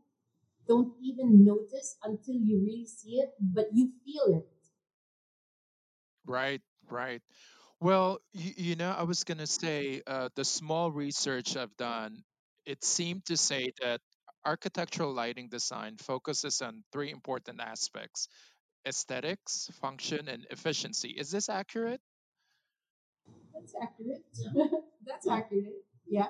don't 0.69 0.95
even 1.01 1.45
notice 1.45 1.97
until 2.03 2.37
you 2.37 2.61
really 2.65 2.87
see 2.87 3.17
it, 3.21 3.35
but 3.41 3.69
you 3.73 3.93
feel 4.05 4.37
it. 4.39 4.49
Right, 6.27 6.61
right. 6.91 7.23
Well, 7.81 8.19
you, 8.33 8.53
you 8.57 8.77
know, 8.77 8.91
I 8.91 9.03
was 9.03 9.25
going 9.25 9.39
to 9.39 9.47
say 9.47 10.03
uh, 10.07 10.29
the 10.35 10.45
small 10.45 10.91
research 10.91 11.57
I've 11.57 11.77
done, 11.77 12.23
it 12.65 12.83
seemed 12.85 13.27
to 13.27 13.37
say 13.37 13.73
that 13.83 14.01
architectural 14.45 15.13
lighting 15.13 15.49
design 15.49 15.97
focuses 15.99 16.63
on 16.63 16.85
three 16.93 17.11
important 17.11 17.61
aspects 17.61 18.29
aesthetics, 18.87 19.69
function, 19.81 20.29
and 20.29 20.47
efficiency. 20.51 21.11
Is 21.11 21.31
this 21.31 21.49
accurate? 21.49 22.01
That's 23.55 23.75
accurate. 23.81 24.25
Yeah. 24.55 24.67
That's 25.05 25.27
accurate. 25.29 25.85
Yeah. 26.07 26.29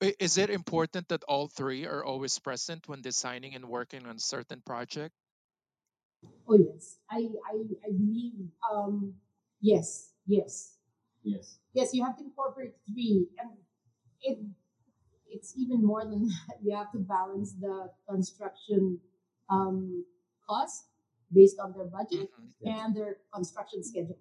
I- 0.00 0.14
Is 0.20 0.38
it 0.38 0.50
important 0.50 1.08
that 1.08 1.24
all 1.24 1.48
three 1.48 1.84
are 1.84 2.04
always 2.04 2.38
present 2.38 2.86
when 2.86 3.02
designing 3.02 3.56
and 3.56 3.68
working 3.68 4.06
on 4.06 4.16
a 4.16 4.20
certain 4.20 4.62
project? 4.62 5.16
Oh 6.46 6.56
yes. 6.58 6.98
I 7.10 7.28
I, 7.48 7.54
I 7.86 7.90
believe 7.90 8.34
um 8.70 9.14
yes, 9.64 10.12
yes. 10.26 10.76
Yes. 11.24 11.58
Yes, 11.72 11.94
you 11.94 12.04
have 12.04 12.16
to 12.18 12.24
incorporate 12.24 12.74
three 12.86 13.28
and 13.38 13.50
it 14.22 14.38
it's 15.28 15.54
even 15.56 15.84
more 15.84 16.04
than 16.04 16.28
that. 16.48 16.58
You 16.62 16.76
have 16.76 16.92
to 16.92 16.98
balance 16.98 17.54
the 17.54 17.90
construction 18.08 19.00
um 19.50 20.04
cost 20.48 20.86
based 21.32 21.58
on 21.60 21.72
their 21.72 21.86
budget 21.86 22.30
hmm 22.34 22.48
and 22.64 22.94
their 22.96 23.18
construction 23.34 23.82
schedule. 23.84 24.18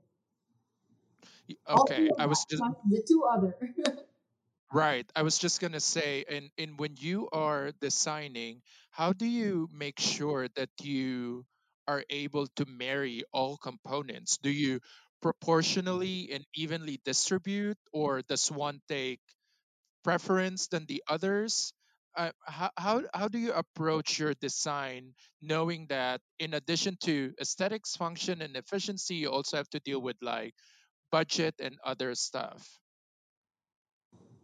Okay, 1.70 2.10
I 2.18 2.26
was 2.28 2.46
just 2.46 2.64
the 2.90 3.04
two 3.08 3.24
other. 3.24 3.56
right. 4.74 5.10
I 5.16 5.24
was 5.24 5.38
just 5.38 5.60
gonna 5.62 5.80
say, 5.82 6.26
and 6.30 6.50
and 6.58 6.80
when 6.80 6.96
you 7.00 7.30
are 7.32 7.72
designing, 7.82 8.62
how 8.92 9.14
do 9.14 9.26
you 9.26 9.70
make 9.72 10.00
sure 10.00 10.48
that 10.56 10.70
you 10.82 11.46
are 11.88 12.04
able 12.10 12.48
to 12.56 12.66
marry 12.66 13.24
all 13.34 13.58
components? 13.58 14.38
Do 14.38 14.50
you 14.52 14.80
proportionally 15.24 16.30
and 16.34 16.46
evenly 16.54 17.00
distribute, 17.06 17.78
or 17.94 18.22
does 18.28 18.52
one 18.52 18.82
take 18.90 19.22
preference 20.04 20.68
than 20.68 20.86
the 20.86 21.02
others? 21.08 21.74
Uh, 22.16 22.32
how, 22.46 22.70
how, 22.78 23.02
how 23.14 23.28
do 23.30 23.40
you 23.40 23.54
approach 23.54 24.20
your 24.20 24.36
design 24.36 25.16
knowing 25.42 25.88
that 25.88 26.20
in 26.38 26.54
addition 26.54 26.98
to 27.02 27.34
aesthetics, 27.40 27.96
function, 27.96 28.42
and 28.42 28.56
efficiency, 28.56 29.16
you 29.16 29.32
also 29.32 29.58
have 29.58 29.70
to 29.70 29.80
deal 29.80 30.02
with 30.02 30.18
like 30.22 30.54
budget 31.10 31.56
and 31.60 31.80
other 31.84 32.14
stuff? 32.14 32.62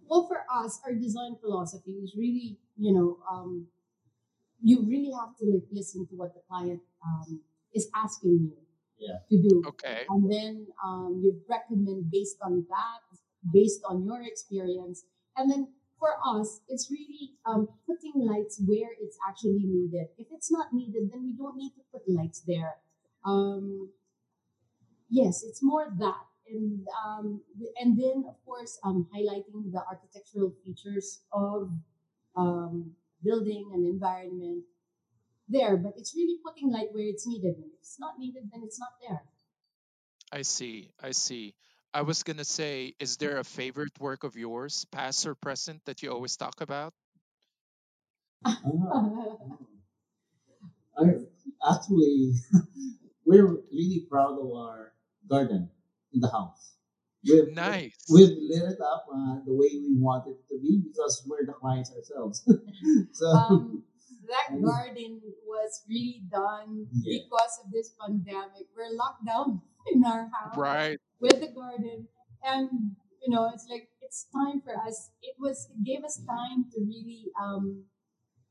well, 0.10 0.28
for 0.28 0.44
us, 0.52 0.82
our 0.86 0.94
design 0.96 1.38
philosophy 1.40 1.92
is 1.92 2.16
really, 2.18 2.58
you 2.78 2.94
know, 2.94 3.18
um, 3.32 3.68
you 4.62 4.82
really 4.82 5.12
have 5.14 5.38
to 5.38 5.46
like 5.46 5.64
listen 5.72 6.08
to 6.08 6.16
what 6.16 6.34
the 6.34 6.42
client 6.50 6.82
um, 7.06 7.40
is 7.74 7.88
asking 7.96 8.32
you 8.32 8.54
Yeah. 9.00 9.20
to 9.30 9.38
do, 9.42 9.64
Okay. 9.68 10.04
and 10.10 10.30
then 10.30 10.68
um, 10.84 11.22
you 11.24 11.40
recommend 11.48 12.12
based 12.12 12.38
on 12.44 12.66
that, 12.70 13.04
based 13.54 13.82
on 13.88 14.04
your 14.04 14.22
experience, 14.22 15.06
and 15.38 15.50
then 15.50 15.70
for 16.00 16.16
us, 16.26 16.62
it's 16.68 16.90
really 16.92 17.36
um, 17.46 17.68
putting 17.86 18.14
lights 18.16 18.62
where 18.66 18.92
it's 19.00 19.18
actually 19.28 19.64
needed. 19.66 20.08
If 20.18 20.28
it's 20.32 20.52
not 20.52 20.74
needed, 20.74 21.12
then 21.12 21.24
we 21.24 21.34
don't 21.34 21.58
need 21.58 21.72
to 21.76 21.82
put 21.92 22.08
lights 22.08 22.42
there. 22.48 22.76
Um, 23.26 23.90
yes, 25.10 25.44
it's 25.44 25.62
more 25.64 25.88
that, 26.00 26.26
and 26.48 26.86
um, 27.06 27.42
and 27.80 27.98
then 27.98 28.26
of 28.28 28.36
course 28.46 28.80
um, 28.84 29.08
highlighting 29.14 29.72
the 29.72 29.82
architectural 29.90 30.54
features 30.64 31.22
of 31.32 31.72
um, 32.36 32.92
building 33.24 33.70
and 33.74 33.86
environment 33.88 34.64
there. 35.50 35.78
But 35.78 35.94
it's 35.98 36.16
really 36.16 36.38
putting 36.46 36.72
light 36.72 36.90
where 36.92 37.06
it's 37.06 37.28
needed. 37.28 37.56
And 37.56 37.66
if 37.66 37.80
it's 37.80 38.00
not 38.00 38.20
needed, 38.20 38.44
then 38.52 38.62
it's 38.64 38.80
not 38.80 38.90
there. 39.02 39.22
I 40.32 40.44
see. 40.44 40.92
I 41.02 41.12
see. 41.12 41.56
I 41.94 42.04
was 42.04 42.24
going 42.24 42.38
to 42.38 42.46
say, 42.46 42.94
is 43.00 43.18
there 43.18 43.38
a 43.38 43.44
favorite 43.44 44.00
work 44.00 44.24
of 44.24 44.36
yours, 44.36 44.86
past 44.92 45.26
or 45.26 45.34
present, 45.34 45.84
that 45.86 46.04
you 46.04 46.12
always 46.12 46.38
talk 46.38 46.62
about? 46.62 46.94
Our- 48.46 49.56
actually, 51.68 52.34
we're 53.26 53.58
really 53.72 54.06
proud 54.10 54.40
of 54.40 54.52
our 54.54 54.94
garden 55.28 55.70
in 56.14 56.20
the 56.20 56.30
house. 56.30 56.74
We've, 57.24 57.54
Nice. 57.54 57.98
we've 58.10 58.30
lit 58.30 58.64
it 58.64 58.80
up 58.80 59.06
uh, 59.14 59.40
the 59.46 59.54
way 59.54 59.70
we 59.74 59.96
want 59.98 60.28
it 60.28 60.38
to 60.50 60.60
be 60.62 60.82
because 60.88 61.24
we're 61.28 61.46
the 61.46 61.54
clients 61.54 61.92
ourselves. 61.92 62.48
so, 63.12 63.26
um, 63.28 63.84
that 64.32 64.48
garden 64.62 65.22
was 65.46 65.84
really 65.90 66.22
done 66.32 66.88
Yeah. 66.94 67.20
because 67.20 67.54
of 67.64 67.72
this 67.72 67.94
pandemic. 68.00 68.68
We're 68.76 68.94
locked 68.96 69.26
down 69.26 69.62
in 69.94 70.04
our 70.06 70.30
house. 70.34 70.56
Right. 70.58 70.98
with 71.20 71.40
the 71.42 71.52
garden 71.52 72.08
and 72.44 72.70
you 73.22 73.30
know 73.34 73.52
it's 73.54 73.68
like 73.70 73.90
it's 74.02 74.26
time 74.32 74.62
for 74.64 74.72
us 74.88 75.12
it 75.22 75.36
was 75.44 75.68
it 75.76 75.84
gave 75.84 76.02
us 76.10 76.16
time 76.24 76.64
to 76.72 76.78
really 76.80 77.28
um 77.36 77.84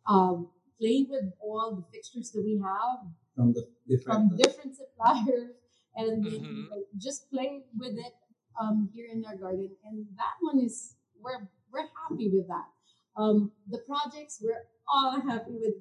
um 0.06 0.48
play 0.80 1.06
with 1.08 1.26
all 1.40 1.74
the 1.76 1.84
fixtures 1.92 2.30
that 2.32 2.44
we 2.44 2.60
have 2.62 3.00
from 3.34 3.52
the 3.56 3.62
from 4.04 4.28
different. 4.28 4.42
different 4.42 4.72
suppliers 4.76 5.56
and 5.96 6.26
Mhm. 6.26 6.70
like, 6.70 6.86
just 7.06 7.30
play 7.32 7.64
with 7.82 7.96
it 8.06 8.14
um 8.60 8.90
here 8.94 9.08
in 9.14 9.24
our 9.24 9.36
garden 9.36 9.70
and 9.88 10.06
that 10.20 10.36
one 10.48 10.58
is 10.68 10.76
we're 11.22 11.42
we're 11.72 11.88
happy 12.02 12.28
with 12.34 12.46
that 12.48 12.68
um 13.18 13.52
the 13.68 13.78
projects 13.78 14.40
we're 14.42 14.64
all 14.88 15.20
happy 15.20 15.52
with 15.52 15.74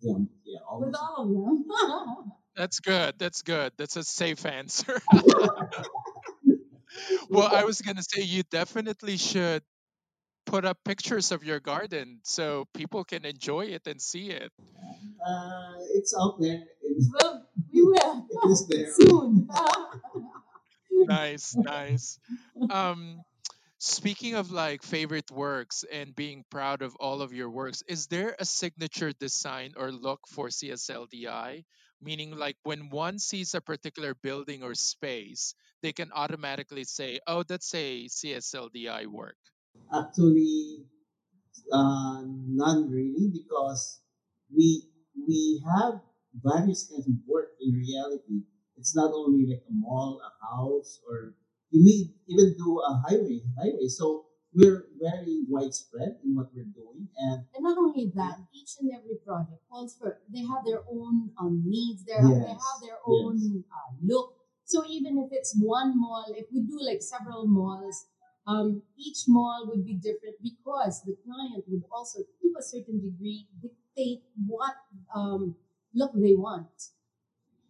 yeah, 0.00 0.18
yeah, 0.44 0.58
with 0.78 0.94
all 0.94 1.22
of 1.22 1.28
them 1.28 1.64
That's 2.56 2.80
good. 2.80 3.18
That's 3.18 3.42
good. 3.42 3.72
That's 3.76 3.96
a 3.96 4.04
safe 4.04 4.46
answer. 4.46 4.98
well, 7.28 7.50
I 7.52 7.64
was 7.64 7.82
going 7.82 7.96
to 7.96 8.02
say 8.02 8.22
you 8.22 8.42
definitely 8.44 9.18
should 9.18 9.62
put 10.46 10.64
up 10.64 10.78
pictures 10.84 11.32
of 11.32 11.44
your 11.44 11.60
garden 11.60 12.20
so 12.22 12.64
people 12.72 13.04
can 13.04 13.26
enjoy 13.26 13.66
it 13.66 13.86
and 13.86 14.00
see 14.00 14.30
it. 14.30 14.50
Uh, 15.26 15.72
it's 15.92 16.16
out 16.18 16.40
there. 16.40 16.62
It, 16.82 17.04
well 17.20 17.46
we 17.72 17.82
will 17.82 18.26
it 18.30 18.50
is 18.50 18.66
there. 18.68 18.92
soon 18.94 19.48
Nice, 20.90 21.54
nice. 21.56 22.18
Um, 22.70 23.22
speaking 23.78 24.34
of 24.34 24.50
like 24.50 24.82
favorite 24.82 25.30
works 25.30 25.82
and 25.90 26.14
being 26.14 26.44
proud 26.50 26.82
of 26.82 26.94
all 26.96 27.22
of 27.22 27.32
your 27.32 27.48
works, 27.50 27.82
is 27.88 28.06
there 28.08 28.36
a 28.38 28.44
signature 28.44 29.12
design 29.12 29.72
or 29.76 29.90
look 29.90 30.28
for 30.28 30.50
CSLDI? 30.50 31.64
Meaning, 32.00 32.32
like 32.36 32.58
when 32.64 32.90
one 32.90 33.18
sees 33.18 33.54
a 33.54 33.60
particular 33.62 34.14
building 34.14 34.62
or 34.62 34.74
space, 34.74 35.54
they 35.80 35.92
can 35.94 36.12
automatically 36.12 36.84
say, 36.84 37.20
"Oh, 37.26 37.42
that's 37.44 37.74
a 37.74 38.08
CSLDI 38.08 39.06
work." 39.06 39.38
Actually, 39.92 40.86
uh, 41.72 42.22
none 42.26 42.90
really 42.90 43.28
because 43.30 44.02
we 44.54 44.90
we 45.26 45.62
have 45.66 46.02
various 46.34 46.88
kinds 46.88 47.08
of 47.08 47.14
work 47.26 47.50
in 47.60 47.72
reality. 47.74 48.44
It's 48.76 48.94
not 48.96 49.12
only 49.12 49.46
like 49.46 49.64
a 49.68 49.72
mall, 49.72 50.20
a 50.22 50.32
house, 50.46 51.00
or 51.08 51.34
we 51.76 51.84
may 51.84 52.00
even 52.32 52.56
do 52.56 52.80
a 52.80 52.92
highway. 53.06 53.40
Highway. 53.60 53.88
So 53.88 54.24
we're 54.54 54.88
very 54.98 55.44
widespread 55.48 56.16
in 56.24 56.34
what 56.34 56.48
we're 56.54 56.72
doing, 56.72 57.08
and 57.18 57.44
And 57.54 57.62
not 57.62 57.76
only 57.76 58.10
that, 58.16 58.40
each 58.56 58.80
and 58.80 58.88
every 58.96 59.16
project 59.26 59.60
calls 59.68 59.92
for 59.98 60.18
they 60.32 60.40
have 60.48 60.64
their 60.64 60.80
own 60.88 61.30
um, 61.38 61.62
needs. 61.66 62.04
They 62.04 62.16
they 62.16 62.40
Yes, 62.48 62.56
have 62.64 62.78
their 62.80 62.96
yes. 62.96 63.20
own 63.20 63.64
uh, 63.68 63.90
look. 64.02 64.32
So 64.64 64.82
even 64.88 65.18
if 65.18 65.28
it's 65.30 65.52
one 65.60 65.92
mall, 66.00 66.24
if 66.34 66.46
we 66.52 66.60
do 66.62 66.78
like 66.80 67.02
several 67.02 67.46
malls, 67.46 68.06
um, 68.46 68.82
each 68.96 69.20
mall 69.28 69.66
would 69.68 69.84
be 69.84 69.94
different 69.94 70.36
because 70.42 71.02
the 71.04 71.16
client 71.24 71.64
would 71.68 71.84
also, 71.92 72.20
to 72.22 72.48
a 72.58 72.62
certain 72.62 72.98
degree, 73.00 73.46
dictate 73.60 74.22
what 74.46 74.74
um, 75.14 75.54
look 75.94 76.12
they 76.14 76.34
want, 76.34 76.74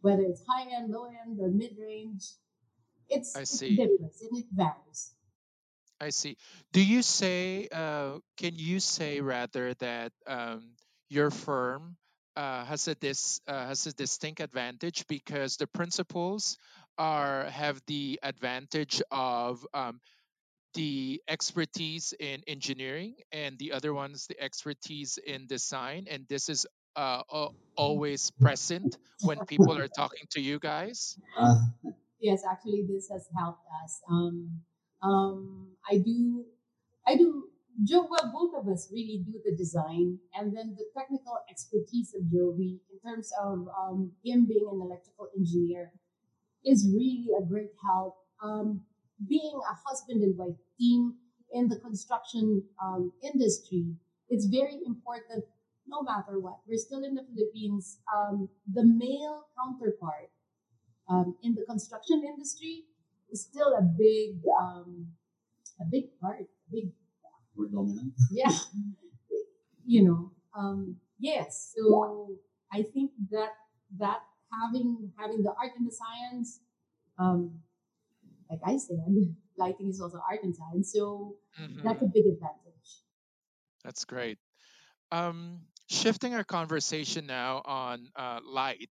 whether 0.01 0.23
it's 0.23 0.42
high 0.49 0.71
end, 0.75 0.90
low 0.90 1.07
end, 1.07 1.38
or 1.40 1.49
mid 1.51 1.77
range. 1.79 2.23
It's 3.09 3.37
I 3.37 3.40
it 3.40 3.47
see. 3.47 3.77
differs 3.77 4.23
and 4.23 4.38
it 4.38 4.47
varies. 4.53 5.12
I 6.01 6.11
see. 6.11 6.37
Do 6.73 6.85
you 6.85 7.03
say, 7.03 7.69
uh, 7.73 8.19
can 8.37 8.55
you 8.55 8.81
say 8.81 9.21
rather 9.21 9.73
that 9.75 10.12
um, 10.27 10.73
your 11.09 11.31
firm 11.31 11.97
uh, 12.37 12.64
has 12.66 12.87
a 12.87 12.95
dis 12.95 13.40
uh, 13.47 13.66
has 13.66 13.87
a 13.87 13.92
distinct 13.95 14.40
advantage 14.40 15.07
because 15.07 15.57
the 15.57 15.66
principals 15.66 16.59
are 16.99 17.45
have 17.45 17.81
the 17.87 18.21
advantage 18.23 19.01
of 19.11 19.66
um, 19.73 20.01
the 20.75 21.23
expertise 21.29 22.12
in 22.21 22.42
engineering 22.47 23.16
and 23.33 23.59
the 23.59 23.73
other 23.73 23.95
one's 23.95 24.27
the 24.27 24.38
expertise 24.38 25.19
in 25.27 25.47
design, 25.47 26.07
and 26.11 26.27
this 26.29 26.51
is 26.51 26.66
uh, 26.97 27.23
always 27.77 28.31
present 28.40 28.99
when 29.23 29.38
people 29.47 29.79
are 29.79 29.88
talking 29.88 30.27
to 30.31 30.40
you 30.40 30.59
guys? 30.59 31.19
Yes, 32.20 32.42
actually, 32.48 32.87
this 32.88 33.09
has 33.11 33.29
helped 33.37 33.66
us. 33.85 34.00
Um, 34.11 34.61
um, 35.02 35.68
I 35.90 35.98
do, 35.98 36.44
I 37.07 37.16
do. 37.16 37.44
Joe, 37.85 38.09
well, 38.11 38.33
both 38.33 38.59
of 38.59 38.72
us 38.72 38.88
really 38.90 39.22
do 39.26 39.38
the 39.44 39.55
design, 39.55 40.18
and 40.35 40.57
then 40.57 40.74
the 40.79 40.87
technical 40.96 41.38
expertise 41.50 42.14
of 42.14 42.24
Jovi 42.24 42.81
in 42.90 42.98
terms 43.05 43.31
of 43.42 43.68
um, 43.79 44.12
him 44.24 44.46
being 44.46 44.66
an 44.72 44.81
electrical 44.81 45.29
engineer 45.37 45.92
is 46.64 46.88
really 46.92 47.29
a 47.38 47.44
great 47.44 47.72
help. 47.85 48.16
Um, 48.42 48.81
being 49.29 49.61
a 49.70 49.74
husband 49.88 50.22
and 50.22 50.37
wife 50.38 50.57
team 50.79 51.14
in 51.52 51.68
the 51.68 51.79
construction 51.79 52.62
um, 52.83 53.12
industry, 53.22 53.94
it's 54.31 54.46
very 54.46 54.81
important 54.87 55.44
no 55.87 56.02
matter 56.02 56.40
what. 56.40 56.59
We're 56.66 56.79
still 56.79 57.05
in 57.05 57.14
the 57.14 57.22
Philippines. 57.22 57.98
Um, 58.14 58.48
the 58.72 58.85
male 58.85 59.46
counterpart 59.57 60.31
um, 61.09 61.37
in 61.42 61.55
the 61.55 61.64
construction 61.64 62.23
industry 62.27 62.85
is 63.31 63.42
still 63.42 63.75
a 63.79 63.83
big, 63.83 64.40
um, 64.61 65.07
a 65.81 65.85
big 65.90 66.05
part, 66.21 66.40
a 66.40 66.71
big 66.73 66.90
We're 67.57 67.69
dominant. 67.69 68.12
yeah 68.31 68.53
you 69.87 70.03
know 70.05 70.31
um 70.59 70.97
yes 71.19 71.73
so 71.75 72.29
i 72.73 72.83
think 72.83 73.11
that 73.31 73.53
that 73.99 74.21
having 74.61 75.11
having 75.16 75.42
the 75.42 75.51
art 75.51 75.73
and 75.79 75.87
the 75.87 75.95
science 75.95 76.61
um 77.19 77.61
like 78.51 78.61
i 78.66 78.77
said 78.77 78.99
lighting 79.57 79.88
is 79.88 80.01
also 80.01 80.21
art 80.29 80.40
and 80.42 80.55
science 80.55 80.92
so 80.92 81.37
that's 81.85 82.03
a 82.03 82.07
big 82.12 82.27
advantage 82.27 82.90
That's 83.85 84.05
great. 84.05 84.38
Um, 85.12 85.61
shifting 85.88 86.35
our 86.35 86.42
conversation 86.45 87.27
now 87.27 87.62
on 87.64 88.09
uh, 88.16 88.40
light, 88.45 88.90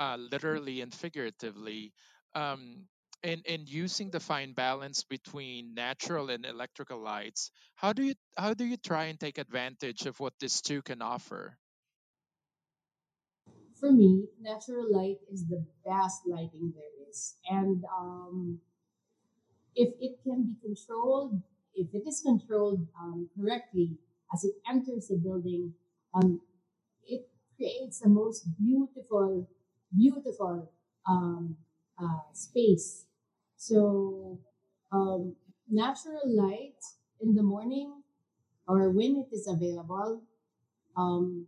uh, 0.00 0.16
literally 0.18 0.82
and 0.82 0.94
figuratively, 0.94 1.94
um, 2.34 2.88
in 3.24 3.42
in 3.46 3.66
using 3.68 4.10
the 4.10 4.20
fine 4.20 4.54
balance 4.54 5.04
between 5.04 5.74
natural 5.74 6.30
and 6.30 6.46
electrical 6.46 7.00
lights, 7.00 7.52
how 7.76 7.92
do 7.94 8.04
you 8.04 8.14
how 8.38 8.54
do 8.54 8.64
you 8.66 8.78
try 8.78 9.06
and 9.06 9.20
take 9.20 9.38
advantage 9.38 10.06
of 10.06 10.20
what 10.20 10.34
these 10.40 10.62
two 10.62 10.82
can 10.82 11.02
offer? 11.02 11.58
for 13.78 13.92
me 13.92 14.26
natural 14.40 14.86
light 14.92 15.18
is 15.32 15.46
the 15.48 15.64
best 15.86 16.22
lighting 16.26 16.72
there 16.74 17.08
is 17.10 17.36
and 17.50 17.84
um 17.98 18.60
if 19.76 19.94
it 20.00 20.18
can 20.24 20.44
be 20.44 20.54
controlled 20.62 21.40
if 21.74 21.88
it 21.94 22.06
is 22.06 22.22
controlled 22.22 22.86
um, 23.00 23.28
correctly 23.38 23.96
as 24.34 24.44
it 24.44 24.54
enters 24.68 25.08
the 25.08 25.16
building 25.16 25.74
um, 26.14 26.40
it 27.06 27.28
creates 27.56 28.00
the 28.00 28.08
most 28.08 28.46
beautiful, 28.58 29.48
beautiful 29.96 30.70
um, 31.08 31.56
uh, 31.98 32.20
space. 32.32 33.06
So, 33.56 34.38
um, 34.92 35.36
natural 35.68 36.22
light 36.24 36.80
in 37.20 37.34
the 37.34 37.42
morning 37.42 38.02
or 38.66 38.90
when 38.90 39.16
it 39.16 39.34
is 39.34 39.46
available 39.46 40.22
um, 40.96 41.46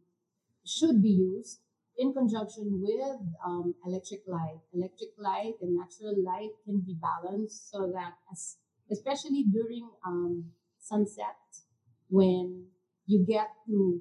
should 0.67 1.03
be 1.03 1.11
used 1.11 1.61
in 1.99 2.13
conjunction 2.13 2.81
with 2.83 3.21
um, 3.45 3.75
electric 3.87 4.21
light. 4.27 4.61
Electric 4.73 5.11
light 5.19 5.55
and 5.61 5.77
natural 5.77 6.15
light 6.23 6.51
can 6.65 6.81
be 6.81 6.97
balanced 7.01 7.71
so 7.71 7.91
that, 7.95 8.15
as, 8.31 8.57
especially 8.91 9.45
during 9.45 9.89
um, 10.07 10.45
sunset, 10.79 11.37
when 12.09 12.67
you 13.07 13.25
get 13.27 13.49
to 13.67 14.01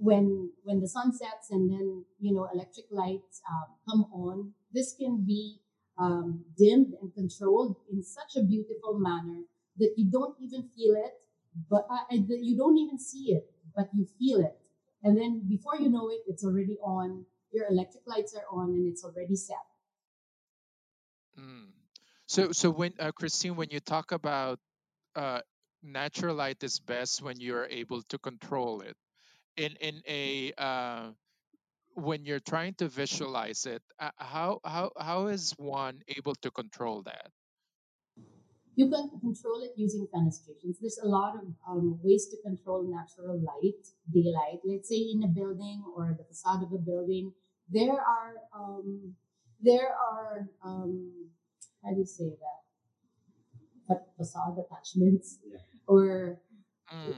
when 0.00 0.50
when 0.64 0.80
the 0.80 0.88
sun 0.88 1.12
sets 1.12 1.50
and 1.50 1.70
then 1.70 2.04
you 2.20 2.34
know 2.34 2.48
electric 2.52 2.86
lights 2.90 3.40
um, 3.50 3.66
come 3.88 4.02
on 4.12 4.52
this 4.72 4.94
can 4.98 5.24
be 5.24 5.58
um, 5.98 6.44
dimmed 6.58 6.92
and 7.00 7.14
controlled 7.14 7.76
in 7.90 8.02
such 8.02 8.36
a 8.36 8.42
beautiful 8.42 8.98
manner 8.98 9.40
that 9.78 9.92
you 9.96 10.10
don't 10.10 10.36
even 10.40 10.68
feel 10.76 10.94
it 10.94 11.22
but 11.70 11.86
uh, 11.90 12.04
uh, 12.12 12.16
you 12.40 12.56
don't 12.56 12.76
even 12.78 12.98
see 12.98 13.32
it 13.32 13.50
but 13.74 13.88
you 13.94 14.06
feel 14.18 14.40
it 14.40 14.58
and 15.02 15.16
then 15.16 15.42
before 15.48 15.76
you 15.76 15.88
know 15.88 16.08
it 16.10 16.20
it's 16.26 16.44
already 16.44 16.76
on 16.82 17.24
your 17.52 17.66
electric 17.70 18.02
lights 18.06 18.34
are 18.34 18.46
on 18.52 18.70
and 18.70 18.86
it's 18.86 19.04
already 19.04 19.36
set 19.36 19.56
Mm. 21.38 21.68
So 22.26 22.52
so 22.52 22.70
when 22.70 22.94
uh, 22.98 23.12
Christine, 23.12 23.56
when 23.56 23.70
you 23.70 23.80
talk 23.80 24.12
about 24.12 24.58
uh, 25.14 25.40
natural 25.82 26.34
light 26.34 26.62
is 26.62 26.80
best 26.80 27.22
when 27.22 27.40
you're 27.40 27.66
able 27.66 28.02
to 28.02 28.18
control 28.18 28.80
it 28.80 28.96
in 29.56 29.72
in 29.80 30.02
a 30.08 30.52
uh, 30.58 31.10
when 31.94 32.24
you're 32.24 32.40
trying 32.40 32.74
to 32.74 32.88
visualize 32.88 33.66
it 33.66 33.82
uh, 34.00 34.10
how 34.18 34.60
how 34.64 34.90
how 34.98 35.26
is 35.28 35.52
one 35.58 36.02
able 36.16 36.34
to 36.36 36.50
control 36.50 37.02
that 37.02 37.30
You 38.76 38.90
can 38.90 39.08
control 39.20 39.62
it 39.62 39.72
using 39.76 40.06
fenestrations. 40.06 40.78
There's 40.80 40.98
a 41.02 41.08
lot 41.08 41.34
of 41.36 41.44
um, 41.66 41.98
ways 42.02 42.28
to 42.28 42.36
control 42.42 42.82
natural 42.84 43.38
light, 43.40 43.82
daylight. 44.12 44.60
Let's 44.64 44.88
say 44.88 44.96
in 44.98 45.22
a 45.24 45.28
building 45.28 45.82
or 45.96 46.14
the 46.16 46.24
facade 46.24 46.62
of 46.62 46.72
a 46.72 46.78
building, 46.78 47.32
there 47.70 47.98
are 48.00 48.34
um, 48.54 49.14
there 49.60 49.88
are 49.96 50.48
um, 50.62 51.30
how 51.82 51.92
do 51.92 51.98
you 52.00 52.04
say 52.06 52.28
that? 52.28 52.60
Fa- 53.88 54.04
Facade 54.16 54.58
attachments 54.58 55.38
Yeah. 55.44 55.58
or 55.86 56.40
mm, 56.92 57.12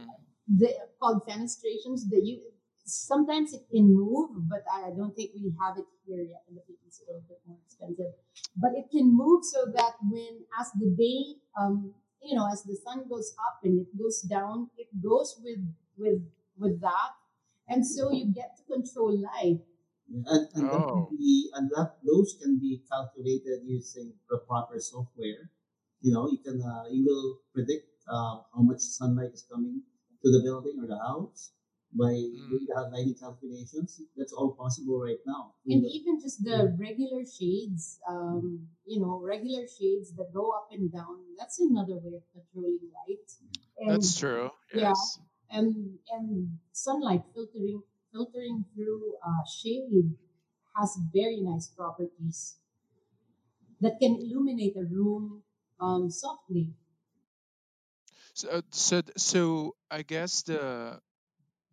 the 0.49 0.73
called 1.01 1.23
fenestrations 1.29 2.09
that 2.11 2.23
you 2.25 2.41
sometimes 2.89 3.53
it 3.53 3.69
can 3.71 3.95
move, 3.95 4.31
but 4.49 4.65
I 4.73 4.91
don't 4.97 5.15
think 5.15 5.31
we 5.35 5.53
have 5.61 5.77
it 5.77 5.85
here 6.07 6.25
yet 6.25 6.43
in 6.49 6.57
the 6.57 6.63
Philippines. 6.65 6.89
It's 6.89 7.03
a 7.05 7.13
little 7.13 7.25
bit 7.29 7.41
more 7.47 7.59
expensive, 7.65 8.13
but 8.57 8.73
it 8.75 8.91
can 8.91 9.15
move 9.15 9.45
so 9.45 9.67
that 9.77 9.93
when 10.03 10.45
as 10.59 10.73
the 10.73 10.89
day, 10.97 11.37
um, 11.61 11.93
you 12.23 12.35
know, 12.35 12.49
as 12.51 12.63
the 12.63 12.77
sun 12.77 13.05
goes 13.09 13.35
up 13.47 13.61
and 13.63 13.81
it 13.81 13.99
goes 13.99 14.23
down, 14.23 14.71
it 14.79 14.89
goes 15.03 15.37
with 15.45 15.61
with 15.99 16.23
with 16.57 16.81
that, 16.81 17.13
and 17.69 17.87
so 17.87 18.11
you 18.11 18.33
get 18.33 18.57
to 18.57 18.65
control 18.65 19.13
light. 19.21 19.61
Yeah, 20.09 20.25
And, 20.25 20.49
and 20.55 20.65
that 20.73 20.89
oh 20.89 21.09
be 21.13 21.51
and 21.55 21.69
that 21.77 22.01
those 22.01 22.37
can 22.41 22.59
be 22.59 22.81
calculated 22.91 23.69
using 23.69 24.15
the 24.31 24.39
proper 24.49 24.81
software. 24.81 25.53
You 26.01 26.15
know, 26.15 26.29
you 26.31 26.39
can 26.39 26.63
uh, 26.63 26.89
you 26.91 27.05
will 27.05 27.41
predict 27.53 27.93
uh, 28.09 28.41
how 28.55 28.63
much 28.65 28.81
sunlight 28.81 29.33
is 29.35 29.45
coming 29.53 29.83
to 30.22 30.31
the 30.31 30.42
building 30.42 30.78
or 30.83 30.87
the 30.87 30.98
house 30.98 31.52
by 31.94 32.12
mm, 32.12 32.48
doing 32.50 32.66
the 32.68 32.90
lighting 32.92 33.14
calculations. 33.18 34.02
That's 34.16 34.33
all 34.33 34.52
possible 34.52 35.00
right 35.00 35.20
now. 35.26 35.54
In 35.66 35.78
And 35.78 35.85
the, 35.85 35.88
even 35.88 36.20
just 36.20 36.44
yeah, 36.44 36.59
the 36.59 36.76
regular 36.78 37.24
shades, 37.24 38.00
um, 38.09 38.68
you 38.87 39.00
know, 39.00 39.20
regular 39.22 39.66
shades 39.66 40.14
that 40.16 40.33
go 40.35 40.50
up 40.50 40.68
and 40.72 40.92
down, 40.92 41.24
that's 41.38 41.61
another 41.61 41.96
way 42.02 42.14
of 42.16 42.24
controlling 42.33 42.78
light. 42.92 43.28
And 43.78 43.90
that's 43.92 44.18
true 44.18 44.50
yeah, 44.72 44.90
yes 44.90 45.18
and 45.50 45.98
and 46.11 46.59
sunlight 46.72 47.22
filtering 47.35 47.83
filtering 48.12 48.64
through 48.74 49.14
uh, 49.24 49.44
shade 49.48 50.16
has 50.76 50.98
very 51.12 51.40
nice 51.40 51.68
properties 51.68 52.57
that 53.81 53.98
can 54.00 54.16
illuminate 54.20 54.76
a 54.76 54.85
room 54.85 55.42
um, 55.81 56.11
softly. 56.11 56.72
So 58.38 58.48
uh, 58.48 58.62
so 58.70 59.03
so 59.16 59.42
i 59.90 60.03
guess 60.03 60.42
the 60.42 60.98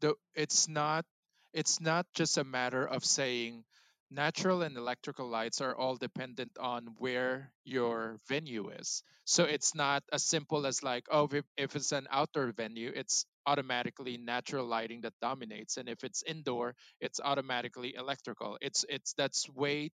the 0.01 0.15
it's 0.35 0.67
not 0.67 1.05
it's 1.53 1.79
not 1.81 2.05
just 2.13 2.37
a 2.37 2.43
matter 2.43 2.85
of 2.87 3.05
saying 3.05 3.63
natural 4.11 4.61
and 4.63 4.77
electrical 4.77 5.27
lights 5.27 5.61
are 5.61 5.75
all 5.75 5.95
dependent 5.97 6.51
on 6.59 6.87
where 6.99 7.51
your 7.65 8.19
venue 8.29 8.69
is. 8.69 9.03
So 9.25 9.45
it's 9.45 9.75
not 9.75 10.03
as 10.13 10.23
simple 10.23 10.67
as 10.67 10.83
like 10.83 11.05
oh 11.11 11.27
if, 11.31 11.45
if 11.57 11.75
it's 11.75 11.91
an 11.91 12.07
outdoor 12.11 12.51
venue 12.53 12.91
it's 12.95 13.25
automatically 13.47 14.17
natural 14.17 14.65
lighting 14.67 15.01
that 15.01 15.13
dominates 15.21 15.77
and 15.77 15.89
if 15.89 16.03
it's 16.03 16.23
indoor 16.23 16.75
it's 17.01 17.19
automatically 17.23 17.95
electrical. 17.95 18.57
It's 18.61 18.85
it's 18.89 19.13
that's 19.13 19.49
way 19.49 19.91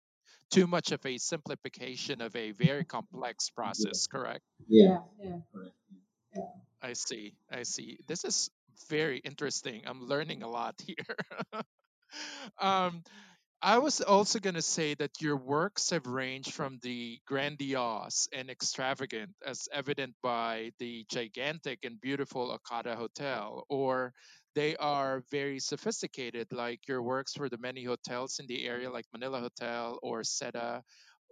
too 0.51 0.67
much 0.67 0.91
of 0.91 1.05
a 1.05 1.17
simplification 1.17 2.21
of 2.21 2.35
a 2.35 2.51
very 2.51 2.85
complex 2.85 3.49
yeah, 3.77 3.89
process 3.89 4.07
correct? 4.07 4.43
Yeah, 4.67 4.91
Yeah, 4.91 4.99
yeah, 5.19 5.37
correct. 5.53 5.75
Yeah. 6.35 6.43
i 6.81 6.93
see 6.93 7.33
i 7.51 7.63
see 7.63 7.99
this 8.07 8.23
is 8.23 8.49
very 8.89 9.19
interesting 9.19 9.81
i'm 9.85 10.07
learning 10.07 10.43
a 10.43 10.49
lot 10.49 10.75
here 10.87 11.61
um, 12.59 13.03
I 13.63 13.77
was 13.77 14.01
also 14.01 14.39
going 14.39 14.55
to 14.55 14.61
say 14.63 14.95
that 14.95 15.21
your 15.21 15.37
works 15.37 15.91
have 15.91 16.07
ranged 16.07 16.51
from 16.51 16.79
the 16.81 17.19
grandiose 17.27 18.27
and 18.33 18.49
extravagant, 18.49 19.29
as 19.45 19.69
evident 19.71 20.15
by 20.23 20.71
the 20.79 21.05
gigantic 21.11 21.79
and 21.83 22.01
beautiful 22.01 22.51
Okada 22.51 22.95
Hotel, 22.95 23.63
or 23.69 24.13
they 24.55 24.75
are 24.77 25.23
very 25.29 25.59
sophisticated, 25.59 26.51
like 26.51 26.87
your 26.87 27.03
works 27.03 27.33
for 27.33 27.49
the 27.49 27.59
many 27.59 27.83
hotels 27.83 28.39
in 28.39 28.47
the 28.47 28.65
area, 28.65 28.89
like 28.89 29.05
Manila 29.13 29.39
Hotel 29.39 29.99
or 30.01 30.21
Seda, 30.21 30.81